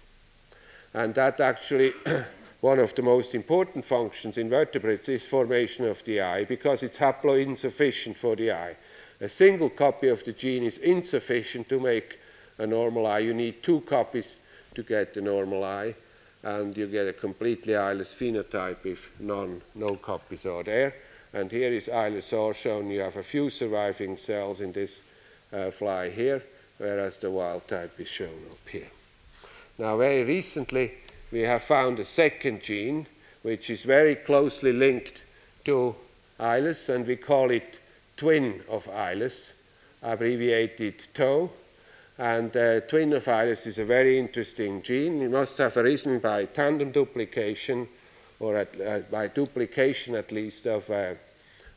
[0.96, 1.94] And that actually,
[2.62, 6.98] one of the most important functions in vertebrates is formation of the eye because it's
[6.98, 8.76] haploinsufficient for the eye.
[9.22, 12.18] A single copy of the gene is insufficient to make
[12.58, 13.20] a normal eye.
[13.20, 14.38] You need two copies
[14.74, 15.94] to get the normal eye,
[16.42, 20.96] and you get a completely eyeless phenotype if none, no copies are there.
[21.34, 22.90] And here is eyeless R shown.
[22.90, 25.04] You have a few surviving cells in this
[25.54, 26.42] uh, fly here,
[26.80, 28.90] whereas the wild type is shown up here.
[29.78, 30.94] Now, very recently,
[31.32, 33.06] we have found a second gene
[33.44, 35.22] which is very closely linked
[35.66, 35.96] to
[36.40, 37.80] eyeless, and we call it
[38.22, 39.54] twin of eyeless,
[40.04, 41.50] abbreviated toy.
[42.20, 45.24] And uh, twin of eyeless is a very interesting gene.
[45.24, 47.88] It must have arisen by tandem duplication,
[48.40, 51.16] or at, uh, by duplication at least, of, uh,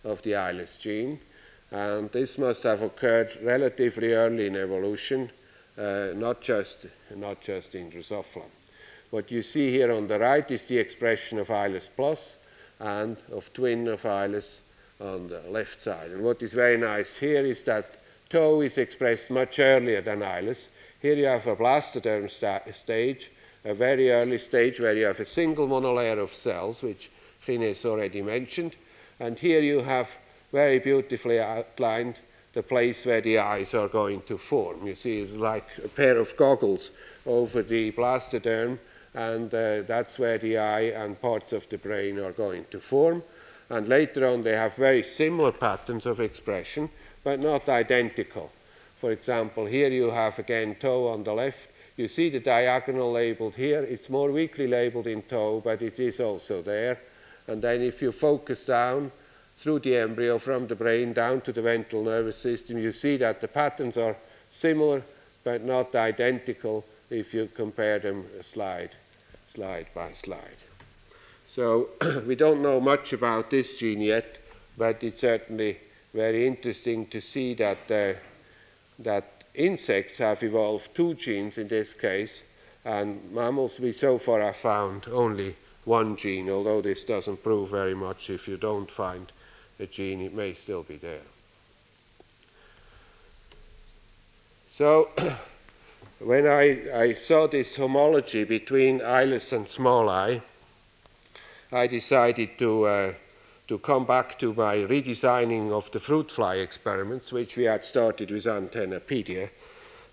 [0.04, 1.18] of the eyeless gene.
[1.70, 5.30] And this must have occurred relatively early in evolution
[5.78, 6.84] uh, not, just,
[7.16, 8.44] not just in Drosophila.
[9.08, 12.44] What you see here on the right is the expression of eyeless plus
[12.80, 14.60] and of twin of eyeless
[15.00, 16.10] on the left side.
[16.10, 20.68] And what is very nice here is that toy is expressed much earlier than eyeless.
[21.00, 23.30] Here you have a blastoderm sta stage,
[23.64, 27.10] a very early stage where you have a single monolayer of cells, which
[27.44, 28.76] Gines already mentioned.
[29.20, 30.10] And here you have
[30.52, 32.18] very beautifully outlined
[32.52, 34.86] the place where the eyes are going to form.
[34.86, 36.90] You see, it's like a pair of goggles
[37.26, 38.78] over the blastoderm,
[39.14, 43.22] and uh, that's where the eye and parts of the brain are going to form.
[43.74, 46.90] And later on, they have very similar patterns of expression,
[47.24, 48.52] but not identical.
[48.94, 51.70] For example, here you have again toy on the left.
[51.96, 53.82] You see the diagonal labeled here.
[53.82, 57.00] It's more weakly labeled in toy, but it is also there.
[57.48, 59.10] And then if you focus down
[59.56, 63.40] through the embryo from the brain down to the ventral nervous system, you see that
[63.40, 64.16] the patterns are
[64.50, 65.02] similar
[65.42, 68.90] but not identical if you compare them slide,
[69.48, 70.73] slide by slide.
[71.54, 71.90] So
[72.26, 74.38] we don't know much about this gene yet,
[74.76, 75.78] but it's certainly
[76.12, 78.18] very interesting to see that, uh,
[78.98, 82.42] that insects have evolved two genes in this case,
[82.84, 87.94] and mammals we so far have found only one gene, although this doesn't prove very
[87.94, 88.30] much.
[88.30, 89.30] If you don't find
[89.78, 91.26] a gene, it may still be there.
[94.66, 95.10] So,
[96.18, 100.42] when I, I saw this homology between eyeless and small eye,
[101.74, 103.12] I decided to, uh,
[103.66, 108.30] to come back to my redesigning of the fruit fly experiments, which we had started
[108.30, 109.50] with Antennapedia.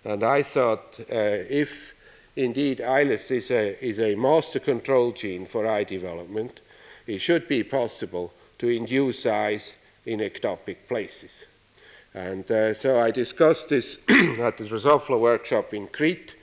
[0.04, 1.04] And I thought uh,
[1.48, 1.94] if
[2.34, 6.60] indeed eyeless is a, is a master control gene for eye development,
[7.06, 11.44] it should be possible to induce eyes in ectopic places.
[12.12, 16.34] And uh, so I discussed this at the Drosophila workshop in Crete.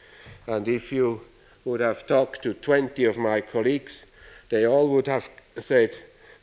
[0.48, 1.20] And if you
[1.66, 4.06] would have talked to 20 of my colleagues,
[4.50, 5.96] they all would have said,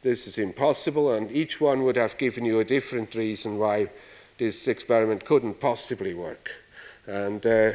[0.03, 1.13] This is impossible.
[1.13, 3.91] And each one would have given you a different reason why
[4.39, 6.51] this experiment couldn't possibly work.
[7.07, 7.73] And uh,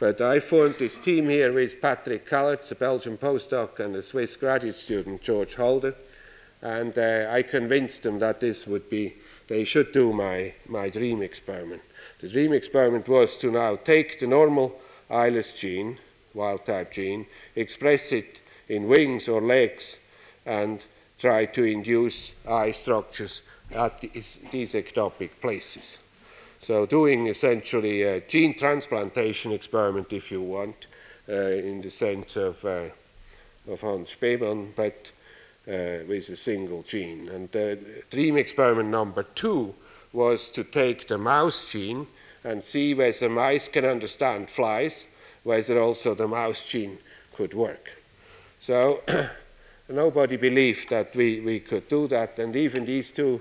[0.00, 4.34] but I formed this team here with Patrick Callaerts, a Belgian postdoc, and a Swiss
[4.34, 5.94] graduate student, George Halder.
[6.62, 9.12] And uh, I convinced them that this would be,
[9.48, 11.82] they should do my, my dream experiment.
[12.22, 15.98] The dream experiment was to now take the normal eyeless gene,
[16.32, 18.39] wild type gene, express it
[18.70, 19.96] in wings or legs,
[20.46, 20.84] and
[21.18, 25.98] try to induce eye structures at these, ectopic places.
[26.60, 30.86] So doing essentially a gene transplantation experiment, if you want,
[31.28, 32.88] uh, in the sense of, uh,
[33.68, 35.10] of Hans Spemann, but
[35.66, 37.28] uh, with a single gene.
[37.28, 37.78] And the
[38.10, 39.74] dream experiment number two
[40.12, 42.06] was to take the mouse gene
[42.44, 45.06] and see whether mice can understand flies,
[45.42, 46.98] whether also the mouse gene
[47.34, 47.99] could work.
[48.60, 49.02] So
[49.88, 53.40] nobody believed that we, we could do that, and even these two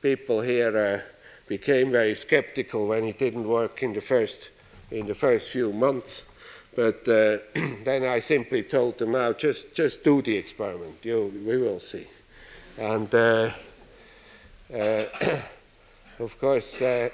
[0.00, 1.00] people here uh,
[1.48, 4.50] became very skeptical when it didn't work in the first,
[4.92, 6.22] in the first few months.
[6.76, 7.38] But uh,
[7.84, 12.06] then I simply told them, now just, just do the experiment, you, we will see.
[12.78, 13.50] And uh,
[14.72, 15.04] uh,
[16.20, 17.10] of course, uh,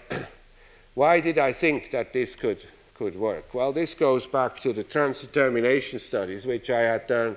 [0.93, 2.59] why did I think that this could,
[2.95, 3.55] could work?
[3.55, 7.37] Well, this goes back to the transdetermination studies, which I had done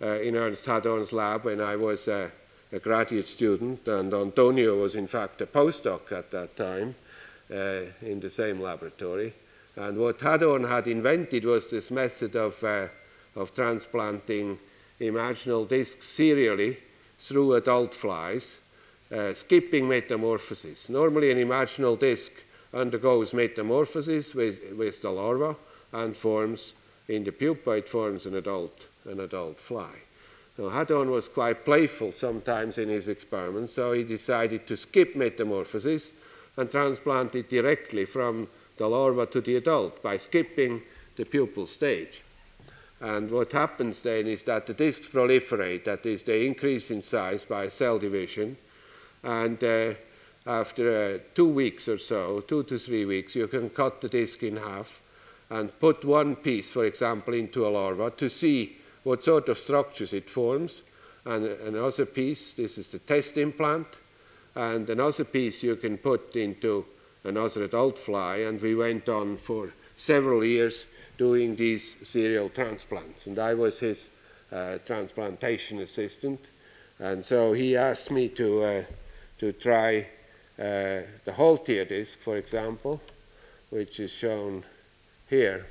[0.00, 2.30] in Ernst Hadorn's lab when I was uh,
[2.72, 6.94] a graduate student, and Antonio was in fact a postdoc at that time
[7.50, 9.32] uh, in the same laboratory.
[9.76, 12.88] And what Hadorn had invented was this method of, uh,
[13.36, 14.58] of transplanting
[15.00, 16.76] imaginal discs serially
[17.18, 18.56] through adult flies,
[19.12, 20.88] uh, skipping metamorphosis.
[20.88, 22.32] Normally, an imaginal disc
[22.74, 25.56] undergoes metamorphosis with, with the larva
[25.92, 26.74] and forms,
[27.08, 29.90] in the pupa, it forms an adult, an adult fly.
[30.58, 36.12] Now, Hadorn was quite playful sometimes in his experiments, so he decided to skip metamorphosis
[36.56, 40.82] and transplant it directly from the larva to the adult by skipping
[41.16, 42.22] the pupal stage.
[43.00, 47.44] And what happens then is that the discs proliferate, that is, they increase in size
[47.44, 48.56] by cell division,
[49.22, 49.94] and uh,
[50.46, 54.42] after uh, two weeks or so, two to three weeks, you can cut the disc
[54.42, 55.02] in half
[55.50, 58.77] and put one piece, for example, into a larva to see
[59.08, 60.82] what sort of structures it forms.
[61.24, 63.86] And another piece, this is the test implant,
[64.54, 66.84] and another piece you can put into
[67.24, 70.84] another adult fly, and we went on for several years
[71.16, 73.26] doing these serial transplants.
[73.26, 74.10] And I was his
[74.52, 76.50] uh, transplantation assistant,
[76.98, 78.84] and so he asked me to, uh,
[79.38, 80.00] to try
[80.58, 83.00] uh, the haltere disc, for example,
[83.70, 84.64] which is shown
[85.30, 85.64] here.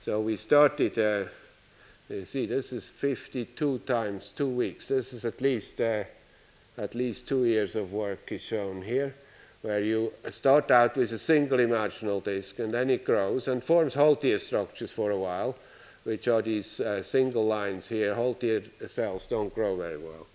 [0.00, 1.24] So we started uh,
[2.08, 4.88] you see, this is 52 times two weeks.
[4.88, 6.04] This is at least, uh,
[6.78, 9.14] at least two years of work is shown here,
[9.62, 13.94] where you start out with a single imaginal disk, and then it grows and forms
[13.94, 15.54] haltere structures for a while,
[16.04, 20.26] which are these uh, single lines here, haltere cells don't grow very well.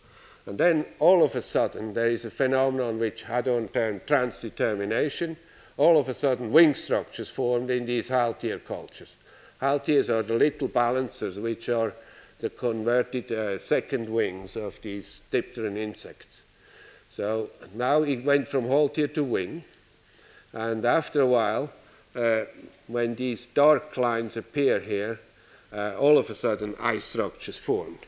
[0.46, 5.38] And then all of a sudden, there is a phenomenon which Hadorn termed transdetermination.
[5.78, 9.16] All of a sudden, wing structures formed in these haltere cultures.
[9.64, 11.94] Halteres are the little balancers, which are
[12.40, 16.42] the converted uh, second wings of these dipteran insects.
[17.10, 19.64] So now it went from haltere to wing,
[20.52, 21.72] and after a while,
[22.14, 22.42] uh,
[22.88, 25.22] when these dark lines appear here,
[25.72, 28.06] uh, all of a sudden eye structures formed.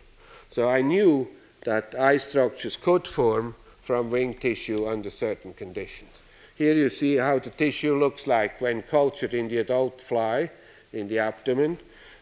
[0.50, 1.30] So I knew
[1.64, 6.12] that eye structures could form from wing tissue under certain conditions.
[6.54, 10.50] Here you see how the tissue looks like when cultured in the adult fly
[10.96, 11.78] in the abdomen.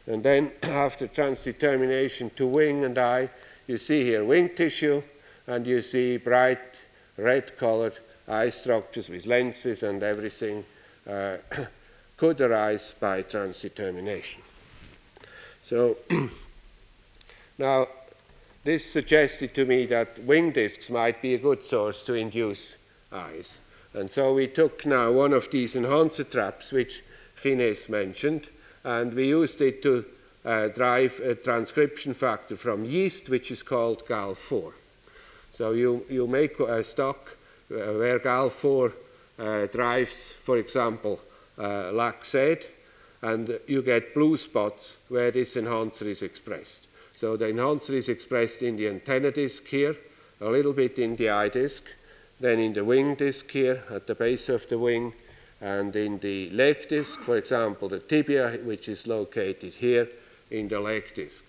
[0.07, 3.29] And then after transdetermination to wing and eye,
[3.67, 5.01] you see here wing tissue
[5.47, 6.79] and you see bright
[7.17, 7.97] red colored
[8.27, 10.65] eye structures with lenses and everything
[11.09, 11.37] uh,
[12.17, 14.39] could arise by transdetermination.
[15.61, 15.97] So
[17.57, 17.87] now
[18.63, 22.77] this suggested to me that wing discs might be a good source to induce
[23.11, 23.57] eyes.
[23.93, 27.03] And so we took now one of these enhancer traps, which
[27.41, 28.47] Gines mentioned,
[28.83, 30.05] and we used it to
[30.45, 34.73] uh, drive a transcription factor from yeast, which is called GAL4.
[35.53, 37.37] So you, you make a stock
[37.71, 38.93] uh, where GAL4
[39.39, 41.19] uh, drives, for example,
[41.57, 42.57] uh, lac-Z,
[43.21, 46.87] and you get blue spots where this enhancer is expressed.
[47.15, 49.95] So the enhancer is expressed in the antenna disc here,
[50.41, 51.83] a little bit in the eye disc,
[52.39, 55.13] then in the wing disc here at the base of the wing,
[55.63, 60.09] and in the leg disc, for example, the tibia, which is located here
[60.51, 61.45] in the leg disc.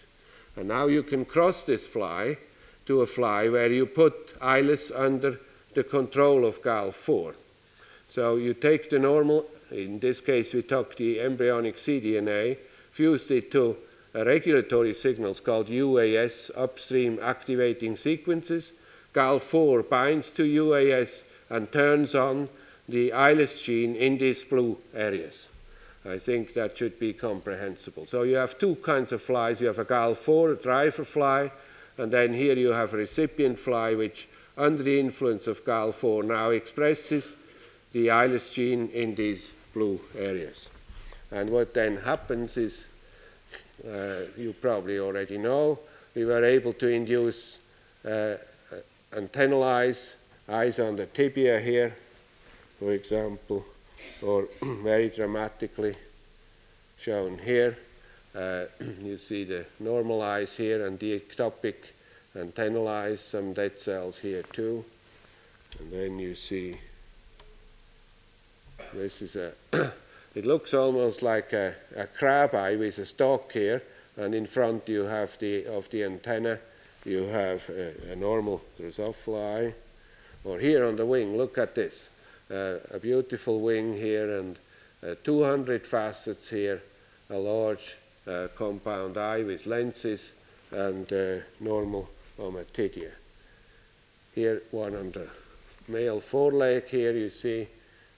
[0.57, 2.37] And now you can cross this fly
[2.87, 5.41] to a fly where you put eyeless under
[5.75, 7.35] the control of GAL4.
[8.07, 12.59] So you take the normal, in this case we took the embryonic cDNA,
[12.93, 13.77] fused it to
[14.15, 18.75] regulatory signals called UAS, upstream activating sequences.
[19.13, 22.49] GAL4 binds to UAS and turns on
[22.89, 25.49] the eyeless gene in these blue areas.
[26.07, 28.07] I think that should be comprehensible.
[28.07, 29.61] So you have two kinds of flies.
[29.61, 31.51] You have a GAL4, a driver fly,
[31.97, 34.29] and then here you have a recipient fly which,
[34.59, 37.37] under the influence of GAL4, now expresses
[37.93, 40.69] the eyeless gene in these blue areas.
[41.31, 42.85] And what then happens is
[43.89, 45.79] uh, you probably already know,
[46.15, 47.59] we were able to induce
[48.05, 48.35] uh,
[49.13, 50.15] antennal eyes,
[50.49, 51.95] eyes on the tibia here,
[52.85, 53.65] for example,
[54.21, 55.95] or very dramatically
[56.99, 57.79] shown here.
[58.35, 58.67] Uh,
[59.03, 61.77] you see the normal eyes here and the ectopic
[62.37, 64.85] antennal eyes, some dead cells here too.
[65.79, 66.77] And then you see
[68.93, 69.53] this is a
[70.35, 73.81] It looks almost like a, a crab eye with a stalk here,
[74.19, 76.59] and in front you have the of the antenna,
[77.07, 79.75] you have a, a normal Drosophila eye.
[80.45, 82.11] Or here on the wing, look at this.
[82.51, 84.59] Uh, a beautiful wing here and
[85.03, 86.83] uh, 200 facets here,
[87.31, 90.33] a large uh, compound eye with lenses
[90.71, 93.13] and uh, normal ommatidia.
[94.35, 95.29] Here one on the
[95.89, 97.67] male foreleg, here you see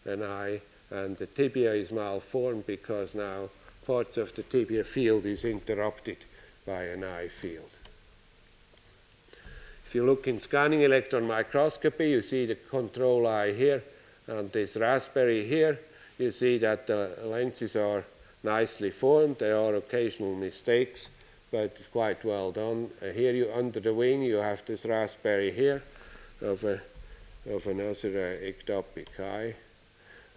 [0.05, 0.61] an eye
[0.91, 3.49] and the tibia is malformed because now
[3.87, 6.19] parts of the tibia field is interrupted
[6.67, 7.71] by an eye field.
[9.87, 13.85] If you look in scanning electron microscopy, you see the control eye here
[14.27, 15.79] and this raspberry here.
[16.19, 18.05] You see that the lenses are
[18.43, 19.39] nicely formed.
[19.39, 21.09] There are occasional mistakes,
[21.51, 22.91] but it's quite well done.
[23.03, 25.83] Uh, here you under the wing, you have this raspberry here
[26.41, 26.81] of, a,
[27.51, 29.55] of another uh, ectopic eye.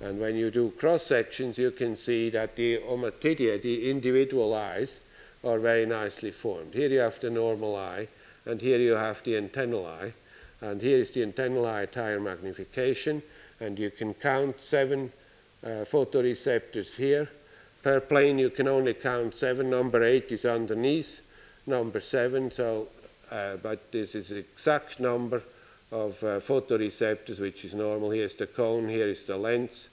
[0.01, 5.01] And when you do cross sections, you can see that the ommatidia, the individual eyes,
[5.43, 6.73] are very nicely formed.
[6.73, 8.07] Here you have the normal eye,
[8.45, 10.13] and here you have the antennal eye.
[10.61, 13.21] And here is the antennal eye higher magnification,
[13.59, 15.11] and you can count seven
[15.63, 17.29] uh, photoreceptors here.
[17.83, 19.69] Per plane, you can only count seven.
[19.69, 21.21] Number eight is underneath
[21.65, 22.87] number seven, so,
[23.31, 25.43] uh, but this is the exact number
[25.91, 28.11] of uh, photoreceptors, which is normal.
[28.11, 29.89] Here's the cone, here is the lens,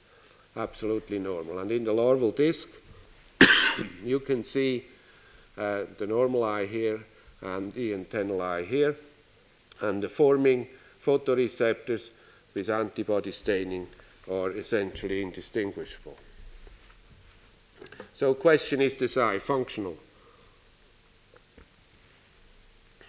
[0.57, 1.59] absolutely normal.
[1.61, 2.69] And in the larval disc,
[4.05, 4.85] you can see
[5.57, 7.01] uh, the normal eye here
[7.43, 8.97] and the antennal eye here,
[9.81, 10.67] and the forming
[11.05, 12.11] photoreceptors
[12.57, 13.87] with antibody staining
[14.33, 16.17] are essentially indistinguishable.
[18.15, 19.97] So question is this eye functional?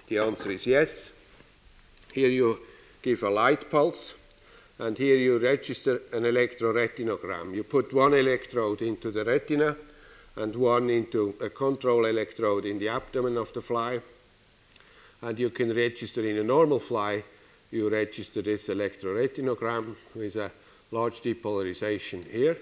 [0.08, 1.10] The answer is yes.
[2.12, 2.60] Here you
[3.02, 4.16] give a light pulse,
[4.80, 7.56] and here you register an electroretinogram.
[7.56, 9.78] You put one electrode into the retina,
[10.36, 14.02] and one into a control electrode in the abdomen of the fly.
[15.22, 17.24] And you can register in a normal fly,
[17.72, 20.52] you register this electroretinogram with a
[20.92, 22.58] large depolarization here.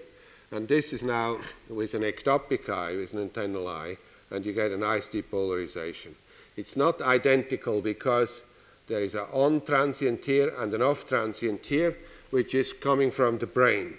[0.52, 1.38] And this is now
[1.70, 3.98] with an ectopic eye, with an antennal eye,
[4.32, 6.14] and you get a nice depolarization.
[6.58, 8.44] It's not identical because
[8.88, 11.98] there is an on transient here and an off transient here,
[12.30, 13.98] which is coming from the brain.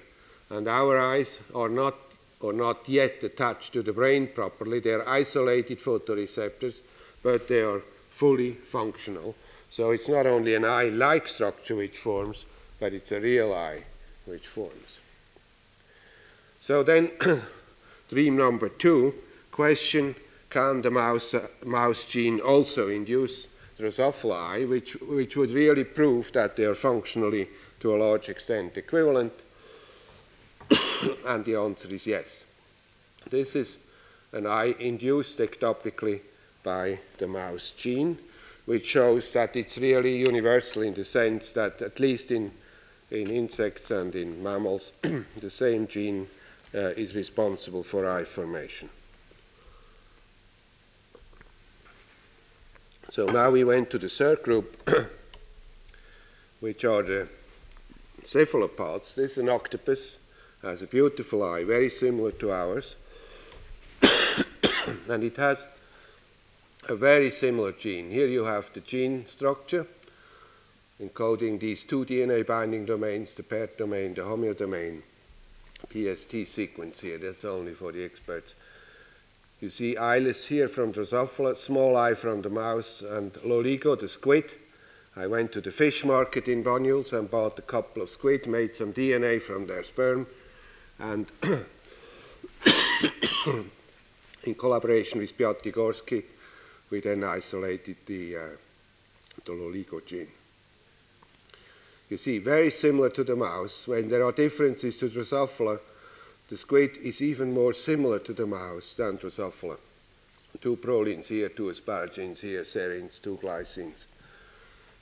[0.51, 1.97] And our eyes are not
[2.41, 4.81] or not yet attached to the brain properly.
[4.81, 6.83] They are isolated photoreceptors,
[7.23, 7.81] but they are
[8.11, 9.35] fully functional.
[9.77, 12.47] So it's not only an eye like structure which forms,
[12.81, 13.83] but it's a real eye
[14.25, 15.01] which forms.
[16.61, 17.11] So then,
[18.09, 19.13] dream number two
[19.53, 20.15] question
[20.49, 23.49] can the mouse, uh, mouse gene also induce
[23.79, 27.47] Drosophila which, which would really prove that they are functionally
[27.81, 29.35] to a large extent equivalent?
[31.27, 32.45] and the answer is yes.
[33.29, 33.77] This is
[34.33, 36.21] an eye induced ectopically
[36.63, 38.19] by the mouse gene,
[38.67, 42.51] which shows that it's really universal in the sense that, at least in,
[43.11, 44.93] in insects and in mammals,
[45.41, 46.29] the same gene
[46.75, 48.89] uh, is responsible for eye formation.
[53.09, 54.91] So now we went to the third group,
[56.61, 57.29] which are the
[58.25, 59.15] cephalopods.
[59.15, 60.19] This is an octopus,
[60.63, 62.97] has a beautiful eye, very similar to ours,
[65.09, 65.67] and it has
[66.89, 68.11] a very similar gene.
[68.11, 69.87] Here you have the gene structure
[71.03, 75.03] encoding these two DNA binding domains, the paired domain, the homeodomain,
[75.91, 77.19] PST sequence here.
[77.19, 78.55] That's only for the experts.
[79.61, 84.53] You see eyeless here from Drosophila, small eye from the mouse, and Loligo, the squid.
[85.17, 88.77] I went to the fish market in Banyuls and bought a couple of squid, made
[88.77, 90.27] some DNA from their sperm,
[90.99, 91.27] and
[94.45, 96.25] in collaboration with Piatigorsky,
[96.91, 98.41] we then isolated the, uh,
[99.45, 100.29] the Loligo gene.
[102.09, 105.81] You see, very similar to the mouse, when there are differences to Drosophila,
[106.49, 109.77] the squid is even more similar to the mouse than Drosophila.
[110.61, 114.05] Two prolines here, two asparagines here, serines, two glycines,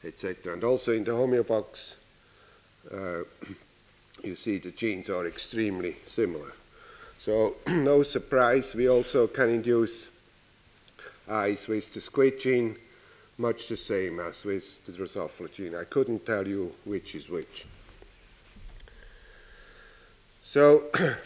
[0.03, 0.55] etc.
[0.55, 1.95] And also in the homeobox,
[2.91, 3.25] uh,
[4.25, 6.53] you see the genes are extremely similar.
[7.19, 10.09] So no surprise, we also can induce
[11.29, 12.77] eyes with the squid gene,
[13.39, 15.75] much the same as with the Drosophila gene.
[15.75, 17.67] I couldn't tell you which is which.
[20.43, 20.91] So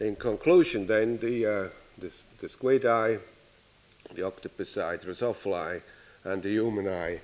[0.00, 1.68] in conclusion, then, the, uh,
[1.98, 3.18] the, the, squid eye,
[4.14, 5.82] the octopus eye, Drosophila eye,
[6.24, 7.20] and the human eye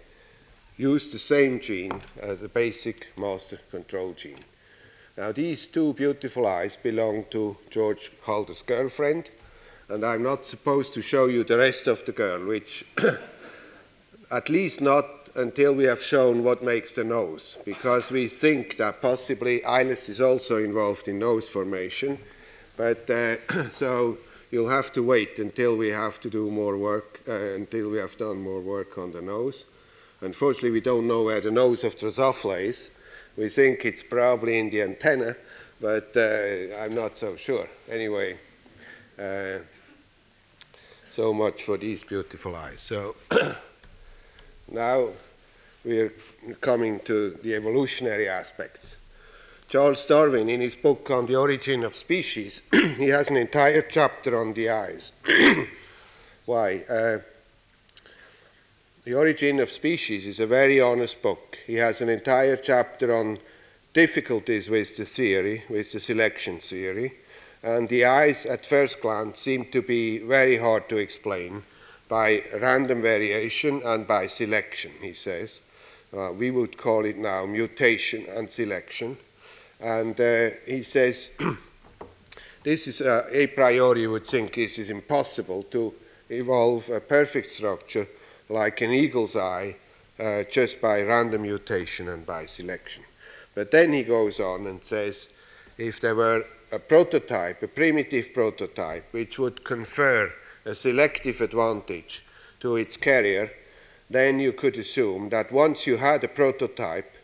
[0.76, 4.44] use the same gene as a basic master control gene.
[5.16, 9.30] Now, these two beautiful eyes belong to George Halder's girlfriend,
[9.88, 12.84] and I'm not supposed to show you the rest of the girl, which
[14.30, 19.00] at least not until we have shown what makes the nose, because we think that
[19.00, 22.18] possibly eyeless is also involved in nose formation,
[22.76, 23.36] but uh,
[23.70, 24.18] so
[24.50, 28.16] you'll have to wait until we have to do more work, uh, until we have
[28.18, 29.64] done more work on the nose.
[30.20, 32.90] Unfortunately, we don't know where the nose of Drosophila is.
[33.36, 35.36] We think it's probably in the antenna,
[35.80, 37.68] but uh, I'm not so sure.
[37.88, 38.36] Anyway,
[39.16, 39.58] uh,
[41.18, 42.80] so much for these beautiful eyes.
[42.80, 43.16] So
[44.70, 45.08] now
[45.84, 46.12] we're
[46.60, 48.94] coming to the evolutionary aspects.
[49.68, 54.38] Charles Darwin, in his book on the origin of species, he has an entire chapter
[54.38, 55.10] on the eyes.
[56.46, 56.84] Why?
[56.88, 57.18] Uh,
[59.02, 61.58] the Origin of Species is a very honest book.
[61.66, 63.38] He has an entire chapter on
[63.92, 67.14] difficulties with the theory, with the selection theory,
[67.62, 71.62] and the eyes at first glance seem to be very hard to explain
[72.08, 75.60] by random variation and by selection, he says.
[76.16, 79.16] Uh, we would call it now mutation and selection.
[79.80, 81.30] And uh, he says,
[82.62, 85.92] this is uh, a priori, you would think this is impossible to
[86.30, 88.06] evolve a perfect structure
[88.48, 89.76] like an eagle's eye
[90.18, 93.04] uh, just by random mutation and by selection.
[93.54, 95.28] But then he goes on and says,
[95.76, 100.32] if there were a prototype, a primitive prototype, which would confer
[100.64, 102.24] a selective advantage
[102.60, 103.50] to its carrier,
[104.10, 107.14] then you could assume that once you had a prototype,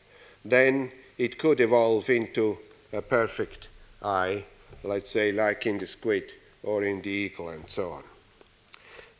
[0.45, 2.59] then it could evolve into
[2.93, 3.69] a perfect
[4.03, 4.45] eye,
[4.83, 6.33] let's say like in the squid
[6.63, 8.03] or in the eagle and so on.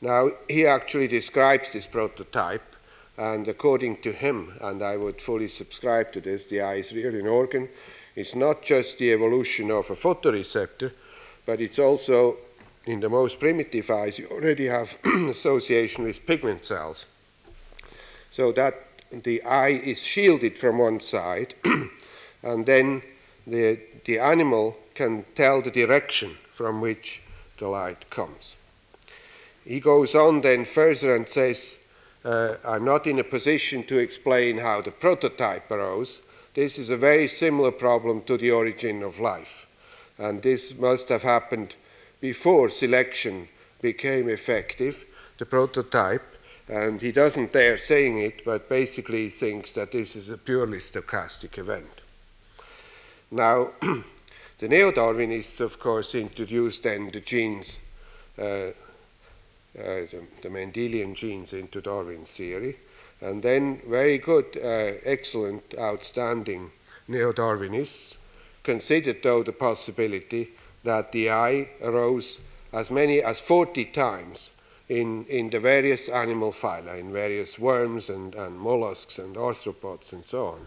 [0.01, 2.77] Now, he actually describes this prototype,
[3.17, 7.21] and according to him, and I would fully subscribe to this, the eye is really
[7.21, 7.69] an organ.
[8.17, 10.93] It's not just the evolution of a photoreceptor,
[11.47, 12.37] but it's also
[12.87, 17.07] in the most primitive eyes, you already have association with pigment cells.
[18.31, 18.75] So that
[19.11, 21.55] the eye is shielded from one side,
[22.43, 23.03] and then
[23.47, 27.23] the, the animal can tell the direction from which
[27.59, 28.57] the light comes.
[29.65, 31.79] He goes on then further and says,
[32.25, 36.23] uh, I'm not in a position to explain how the prototype arose.
[36.55, 39.67] This is a very similar problem to the origin of life.
[40.19, 41.75] And this must have happened
[42.21, 43.49] before selection
[43.83, 45.05] became effective,
[45.39, 46.23] the prototype,
[46.69, 51.59] and he doesn't dare saying it, but basically thinks that this is a purely stochastic
[51.59, 52.01] event.
[53.31, 53.73] Now,
[54.59, 57.79] the neo-Darwinists, of course, introduced then the genes,
[58.39, 58.73] uh, uh,
[59.77, 62.77] the, the, Mendelian genes into Darwin's theory,
[63.21, 66.71] and then very good, uh, excellent, outstanding
[67.09, 68.17] neo-Darwinists
[68.63, 70.51] considered, though, the possibility
[70.83, 72.41] that the eye arose
[72.73, 74.51] as many as 40 times
[74.89, 80.27] in, in the various animal phyla, in various worms and, and mollusks and arthropods and
[80.27, 80.67] so on.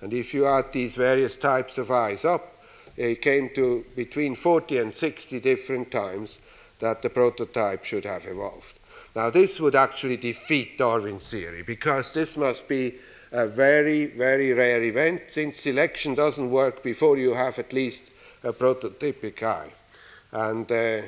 [0.00, 2.56] And if you add these various types of eyes up,
[2.96, 6.38] it came to between 40 and 60 different times
[6.78, 8.77] that the prototype should have evolved.
[9.14, 12.94] Now, this would actually defeat Darwin's theory because this must be
[13.32, 18.10] a very, very rare event since selection doesn't work before you have at least
[18.42, 19.70] a prototypic eye.
[20.32, 21.02] And uh,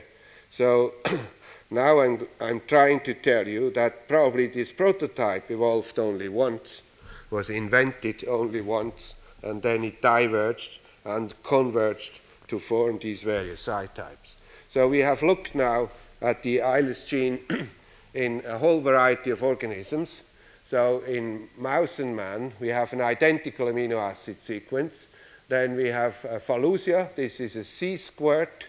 [0.50, 0.94] so
[1.70, 6.82] now I'm, I'm trying to tell you that probably this prototype evolved only once,
[7.30, 13.86] was invented only once, and then it diverged and converged to form these various eye
[13.86, 14.36] types.
[14.68, 17.38] So we have looked now at the eyeless gene
[18.14, 20.22] in a whole variety of organisms.
[20.64, 25.08] So in mouse and man, we have an identical amino acid sequence.
[25.48, 26.14] Then we have
[26.46, 27.14] Phallusia.
[27.14, 28.66] This is a sea squirt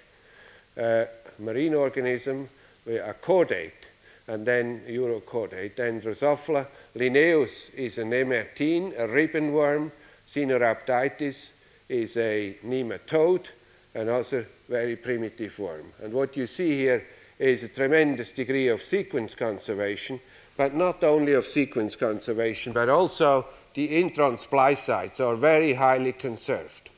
[0.78, 1.06] uh,
[1.38, 2.50] marine organism,
[2.88, 3.88] a chordate,
[4.28, 5.76] and then urochordate.
[5.76, 6.66] Then Drosophila
[6.96, 9.92] Lineus is a nemertine, a ribbon worm.
[10.28, 11.50] Caenorhabditis
[11.90, 13.48] is a nematode,
[13.94, 15.92] another very primitive worm.
[16.02, 17.04] And what you see here
[17.42, 20.20] is a tremendous degree of sequence conservation,
[20.56, 26.14] but not only of sequence conservation, but also the intron splice sites are very highly
[26.14, 26.90] conserved.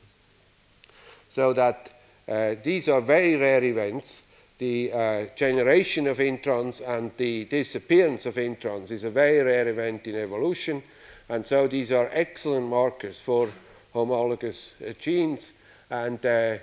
[1.29, 1.89] So that
[2.27, 4.23] uh, these are very rare events.
[4.57, 10.07] The uh, generation of introns and the disappearance of introns is a very rare event
[10.07, 10.83] in evolution,
[11.29, 13.49] and so these are excellent markers for
[13.93, 15.53] homologous uh, genes
[15.89, 16.57] and uh,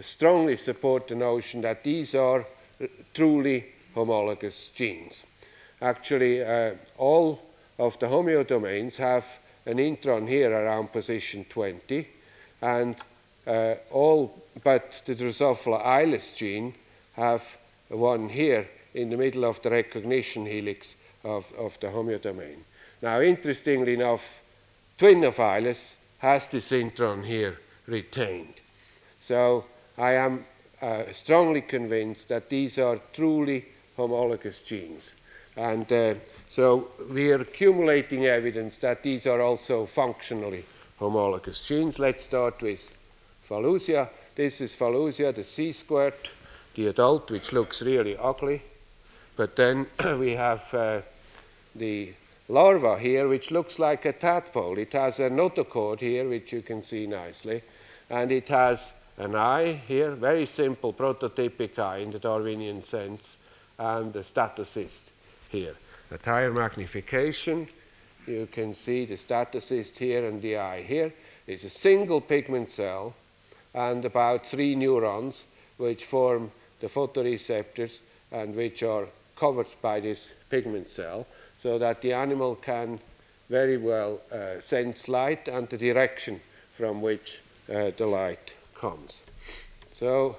[0.00, 2.44] strongly support the notion that these are
[3.12, 5.24] truly homologous genes.
[5.80, 7.40] Actually, uh, all
[7.78, 9.24] of the homeodomains have
[9.66, 12.06] an intron here around position 20,
[12.62, 12.96] and
[13.46, 16.74] uh, all but the Drosophila eyeless gene
[17.14, 17.56] have
[17.88, 20.94] one here in the middle of the recognition helix
[21.24, 22.58] of, of the homeodomain.
[23.02, 24.40] Now, interestingly enough,
[24.96, 28.54] twin of eyeless has this intron here retained.
[29.20, 29.64] So
[29.98, 30.44] I am
[30.84, 33.64] uh, strongly convinced that these are truly
[33.96, 35.14] homologous genes.
[35.56, 36.14] And uh,
[36.48, 40.64] so we are accumulating evidence that these are also functionally
[40.98, 41.98] homologous genes.
[41.98, 42.90] Let's start with
[43.48, 44.10] Phallusia.
[44.34, 46.30] This is Phallusia, the sea squirt,
[46.74, 48.60] the adult, which looks really ugly.
[49.36, 49.86] But then
[50.18, 51.00] we have uh,
[51.74, 52.12] the
[52.50, 54.76] larva here, which looks like a tadpole.
[54.76, 57.62] It has a notochord here, which you can see nicely,
[58.10, 63.36] and it has an eye here, very simple prototypic eye in the Darwinian sense,
[63.78, 65.10] and a statocyst
[65.48, 65.74] here.
[66.10, 67.68] At higher magnification,
[68.26, 71.12] you can see the statocyst here and the eye here.
[71.46, 73.14] It's a single pigment cell
[73.74, 75.44] and about three neurons
[75.76, 76.50] which form
[76.80, 77.98] the photoreceptors
[78.32, 79.06] and which are
[79.36, 83.00] covered by this pigment cell so that the animal can
[83.50, 86.40] very well uh, sense light and the direction
[86.76, 87.42] from which
[87.72, 88.54] uh, the light
[89.94, 90.36] So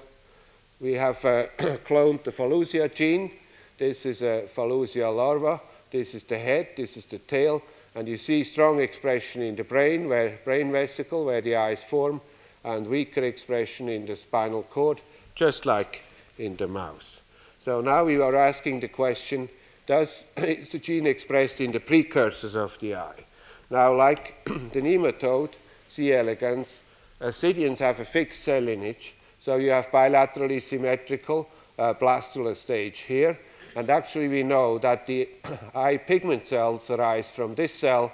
[0.80, 1.46] we have uh,
[1.84, 3.32] cloned the Phallusia gene.
[3.76, 5.60] This is a Phallusia larva.
[5.90, 7.62] This is the head, this is the tail,
[7.94, 12.20] and you see strong expression in the brain, where brain vesicle, where the eyes form,
[12.62, 15.00] and weaker expression in the spinal cord,
[15.34, 16.02] just like
[16.38, 17.22] in the mouse.
[17.58, 19.48] So now we are asking the question,
[19.86, 23.24] does, is the gene expressed in the precursors of the eye?
[23.70, 25.54] Now, like the nematode,
[25.88, 26.12] C.
[26.12, 26.80] elegans,
[27.20, 31.48] ascidians have a fixed cell lineage, so you have bilaterally symmetrical
[31.78, 33.38] uh, blastula stage here,
[33.74, 35.28] and actually we know that the
[35.74, 38.12] eye pigment cells arise from this cell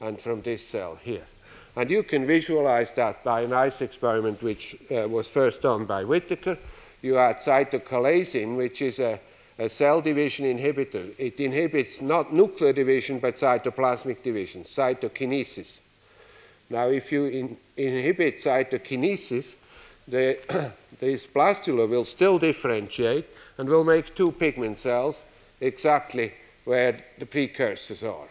[0.00, 1.24] and from this cell here.
[1.76, 6.04] And you can visualize that by a nice experiment which uh, was first done by
[6.04, 6.56] Whittaker.
[7.02, 9.20] you add cytochalasin, which is a,
[9.58, 11.12] a cell division inhibitor.
[11.18, 15.80] It inhibits not nuclear division, but cytoplasmic division, cytokinesis.
[16.70, 19.56] Now, if you in, inhibit cytokinesis,
[20.08, 23.26] the, this blastula will still differentiate
[23.58, 25.24] and will make two pigment cells
[25.60, 26.32] exactly
[26.64, 28.28] where the precursors are.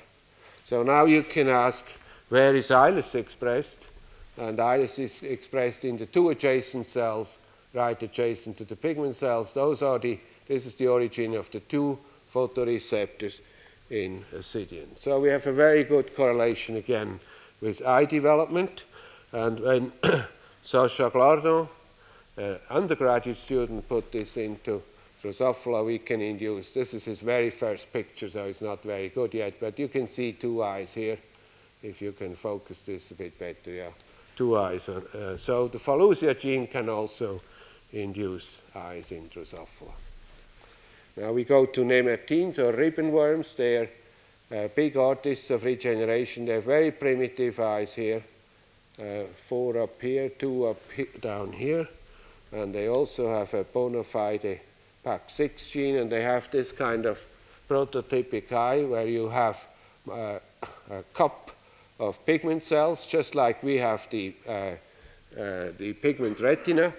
[0.65, 1.85] So now you can ask,
[2.29, 3.89] where is eyeless expressed?
[4.37, 7.37] And eyeless is expressed in the two adjacent cells,
[7.73, 9.53] right adjacent to the pigment cells.
[9.53, 11.99] Those are the, this is the origin of the two
[12.33, 13.41] photoreceptors
[13.91, 14.97] in Ascidian.
[14.97, 17.19] So we have a very good correlation again
[17.63, 18.83] with eye development.
[19.31, 19.91] And when
[20.61, 21.67] Sasha Glardon,
[22.37, 24.83] uh, undergraduate student, put this into
[25.23, 26.71] Drosophila, we can induce.
[26.71, 30.07] This is his very first picture, so it's not very good yet, but you can
[30.07, 31.17] see two eyes here,
[31.81, 33.89] if you can focus this a bit better, yeah.
[34.35, 34.89] Two eyes.
[34.89, 37.41] Uh, so the Phallusia gene can also
[37.93, 39.93] induce eyes in Drosophila.
[41.15, 43.53] Now we go to nemertines or ribbon worms.
[43.53, 43.89] They're
[44.51, 46.45] uh, big artists of regeneration.
[46.45, 48.23] They're very primitive eyes here.
[48.99, 51.87] Uh, four up here, two up he down here.
[52.51, 54.59] And they also have a bona fide
[55.03, 57.19] PAX6 gene, and they have this kind of
[57.67, 59.65] prototypic eye where you have
[60.11, 60.37] uh,
[60.91, 61.51] a cup
[61.99, 64.75] of pigment cells, just like we have the, uh, uh,
[65.77, 66.93] the pigment retina,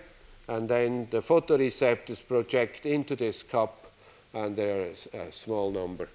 [0.49, 3.93] and then the photoreceptors project into this cup,
[4.33, 6.09] and there is a small number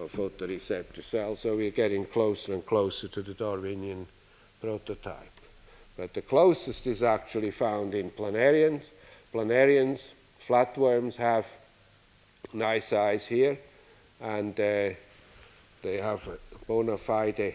[0.00, 4.06] of photoreceptor cells, so we're getting closer and closer to the Darwinian
[4.60, 5.40] prototype.
[5.96, 8.90] But the closest is actually found in planarians.
[9.32, 10.12] Planarians
[10.46, 11.46] Flatworms have
[12.52, 13.56] nice eyes here,
[14.20, 14.90] and uh,
[15.82, 17.54] they have a bona fide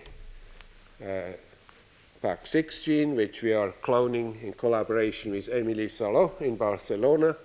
[1.04, 1.34] uh,
[2.24, 7.36] PAX6 gene, which we are cloning in collaboration with Emili Saló in Barcelona.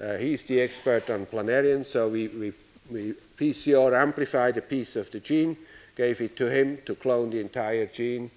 [0.00, 2.52] Uh, he's the expert on planarians, so we, we,
[2.90, 5.56] we PCR amplified a piece of the gene,
[5.96, 8.30] gave it to him to clone the entire gene.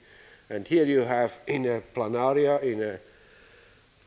[0.50, 3.00] And here you have in a planaria, in a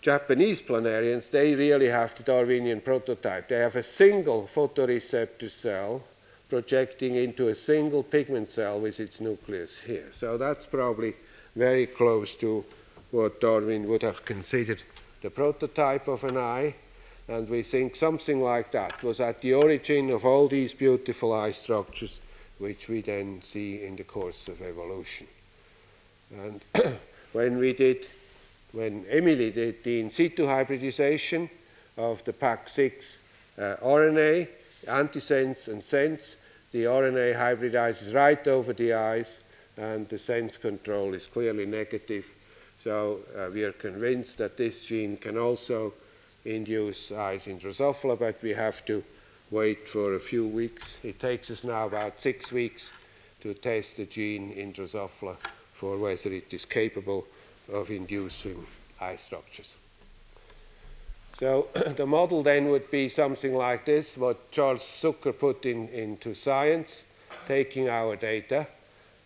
[0.00, 3.48] Japanese planarians, they really have the Darwinian prototype.
[3.48, 6.02] They have a single photoreceptor cell
[6.48, 10.10] projecting into a single pigment cell with its nucleus here.
[10.14, 11.14] So that's probably
[11.54, 12.64] very close to
[13.10, 14.82] what Darwin would have considered
[15.22, 16.74] the prototype of an eye.
[17.28, 21.52] And we think something like that was at the origin of all these beautiful eye
[21.52, 22.20] structures,
[22.58, 25.26] which we then see in the course of evolution.
[26.34, 26.64] And
[27.32, 28.06] when we did
[28.72, 31.48] when Emili did the in situ hybridization
[31.96, 33.16] of the PAX6
[33.58, 34.48] uh, RNA,
[34.86, 36.36] antisense and sense,
[36.72, 39.40] the RNA hybridizes right over the eyes,
[39.76, 42.26] and the sense control is clearly negative.
[42.78, 45.94] So uh, we are convinced that this gene can also
[46.44, 49.02] induce eyes in Drosophila, but we have to
[49.50, 50.98] wait for a few weeks.
[51.02, 52.90] It takes us now about six weeks
[53.40, 55.36] to test the gene in Drosophila
[55.72, 57.24] for whether it is capable
[57.72, 58.66] of inducing
[59.00, 59.74] eye structures.
[61.38, 66.34] So the model then would be something like this, what Charles Zuker put in, into
[66.34, 67.04] science,
[67.46, 68.66] taking our data.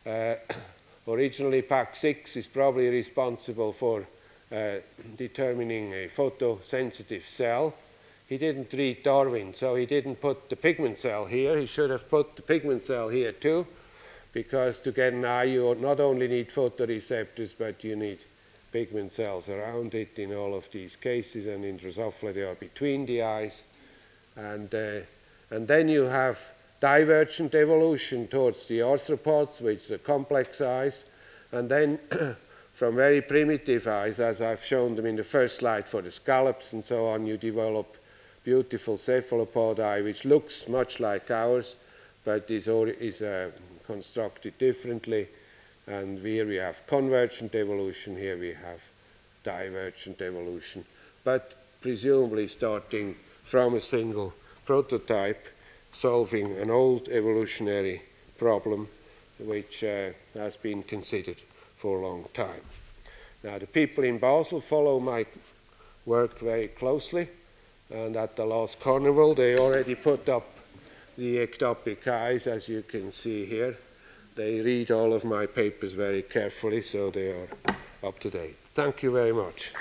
[0.07, 0.35] Uh,
[1.09, 4.07] originally, PAX6 is probably responsible for
[5.17, 7.75] determining a photosensitive cell.
[8.29, 11.59] He didn't read Darwin, so he didn't put the pigment cell here.
[11.59, 13.67] He should have put the pigment cell here too,
[14.33, 18.19] because to get an eye, you not only need photoreceptors, but you need
[18.73, 23.07] pigment cells around it in all of these cases, and in Drosophila they are between
[23.07, 23.65] the eyes.
[24.37, 25.01] And, uh,
[25.51, 26.39] and then you have
[26.81, 31.05] divergent evolution towards the arthropods, which are complex eyes,
[31.53, 31.99] and then
[32.83, 36.73] from very primitive eyes, as I've shown them in the first slide for the scallops
[36.73, 37.97] and so on, you develop
[38.43, 41.77] beautiful cephalopod eye, which looks much like ours,
[42.25, 43.53] but is, is uh,
[43.87, 45.29] constructed differently
[45.87, 48.83] and here we have convergent evolution, here we have
[49.45, 50.85] divergent evolution,
[51.23, 51.53] but
[51.83, 53.15] presumably starting
[53.45, 54.35] from a single
[54.67, 55.47] prototype,
[55.93, 58.03] solving an old evolutionary
[58.39, 58.89] problem
[59.39, 61.41] which uh, has been considered
[61.77, 62.72] for a long time.
[63.43, 65.27] Now, the people in Basel follow my
[66.07, 67.29] work very closely,
[67.91, 70.47] and at the last carnival, they already put up
[71.19, 73.77] the ectopic eyes, as you can see here.
[74.35, 77.49] They read all of my papers very carefully, so they are
[78.03, 78.57] up to date.
[78.75, 79.73] Thank you very much.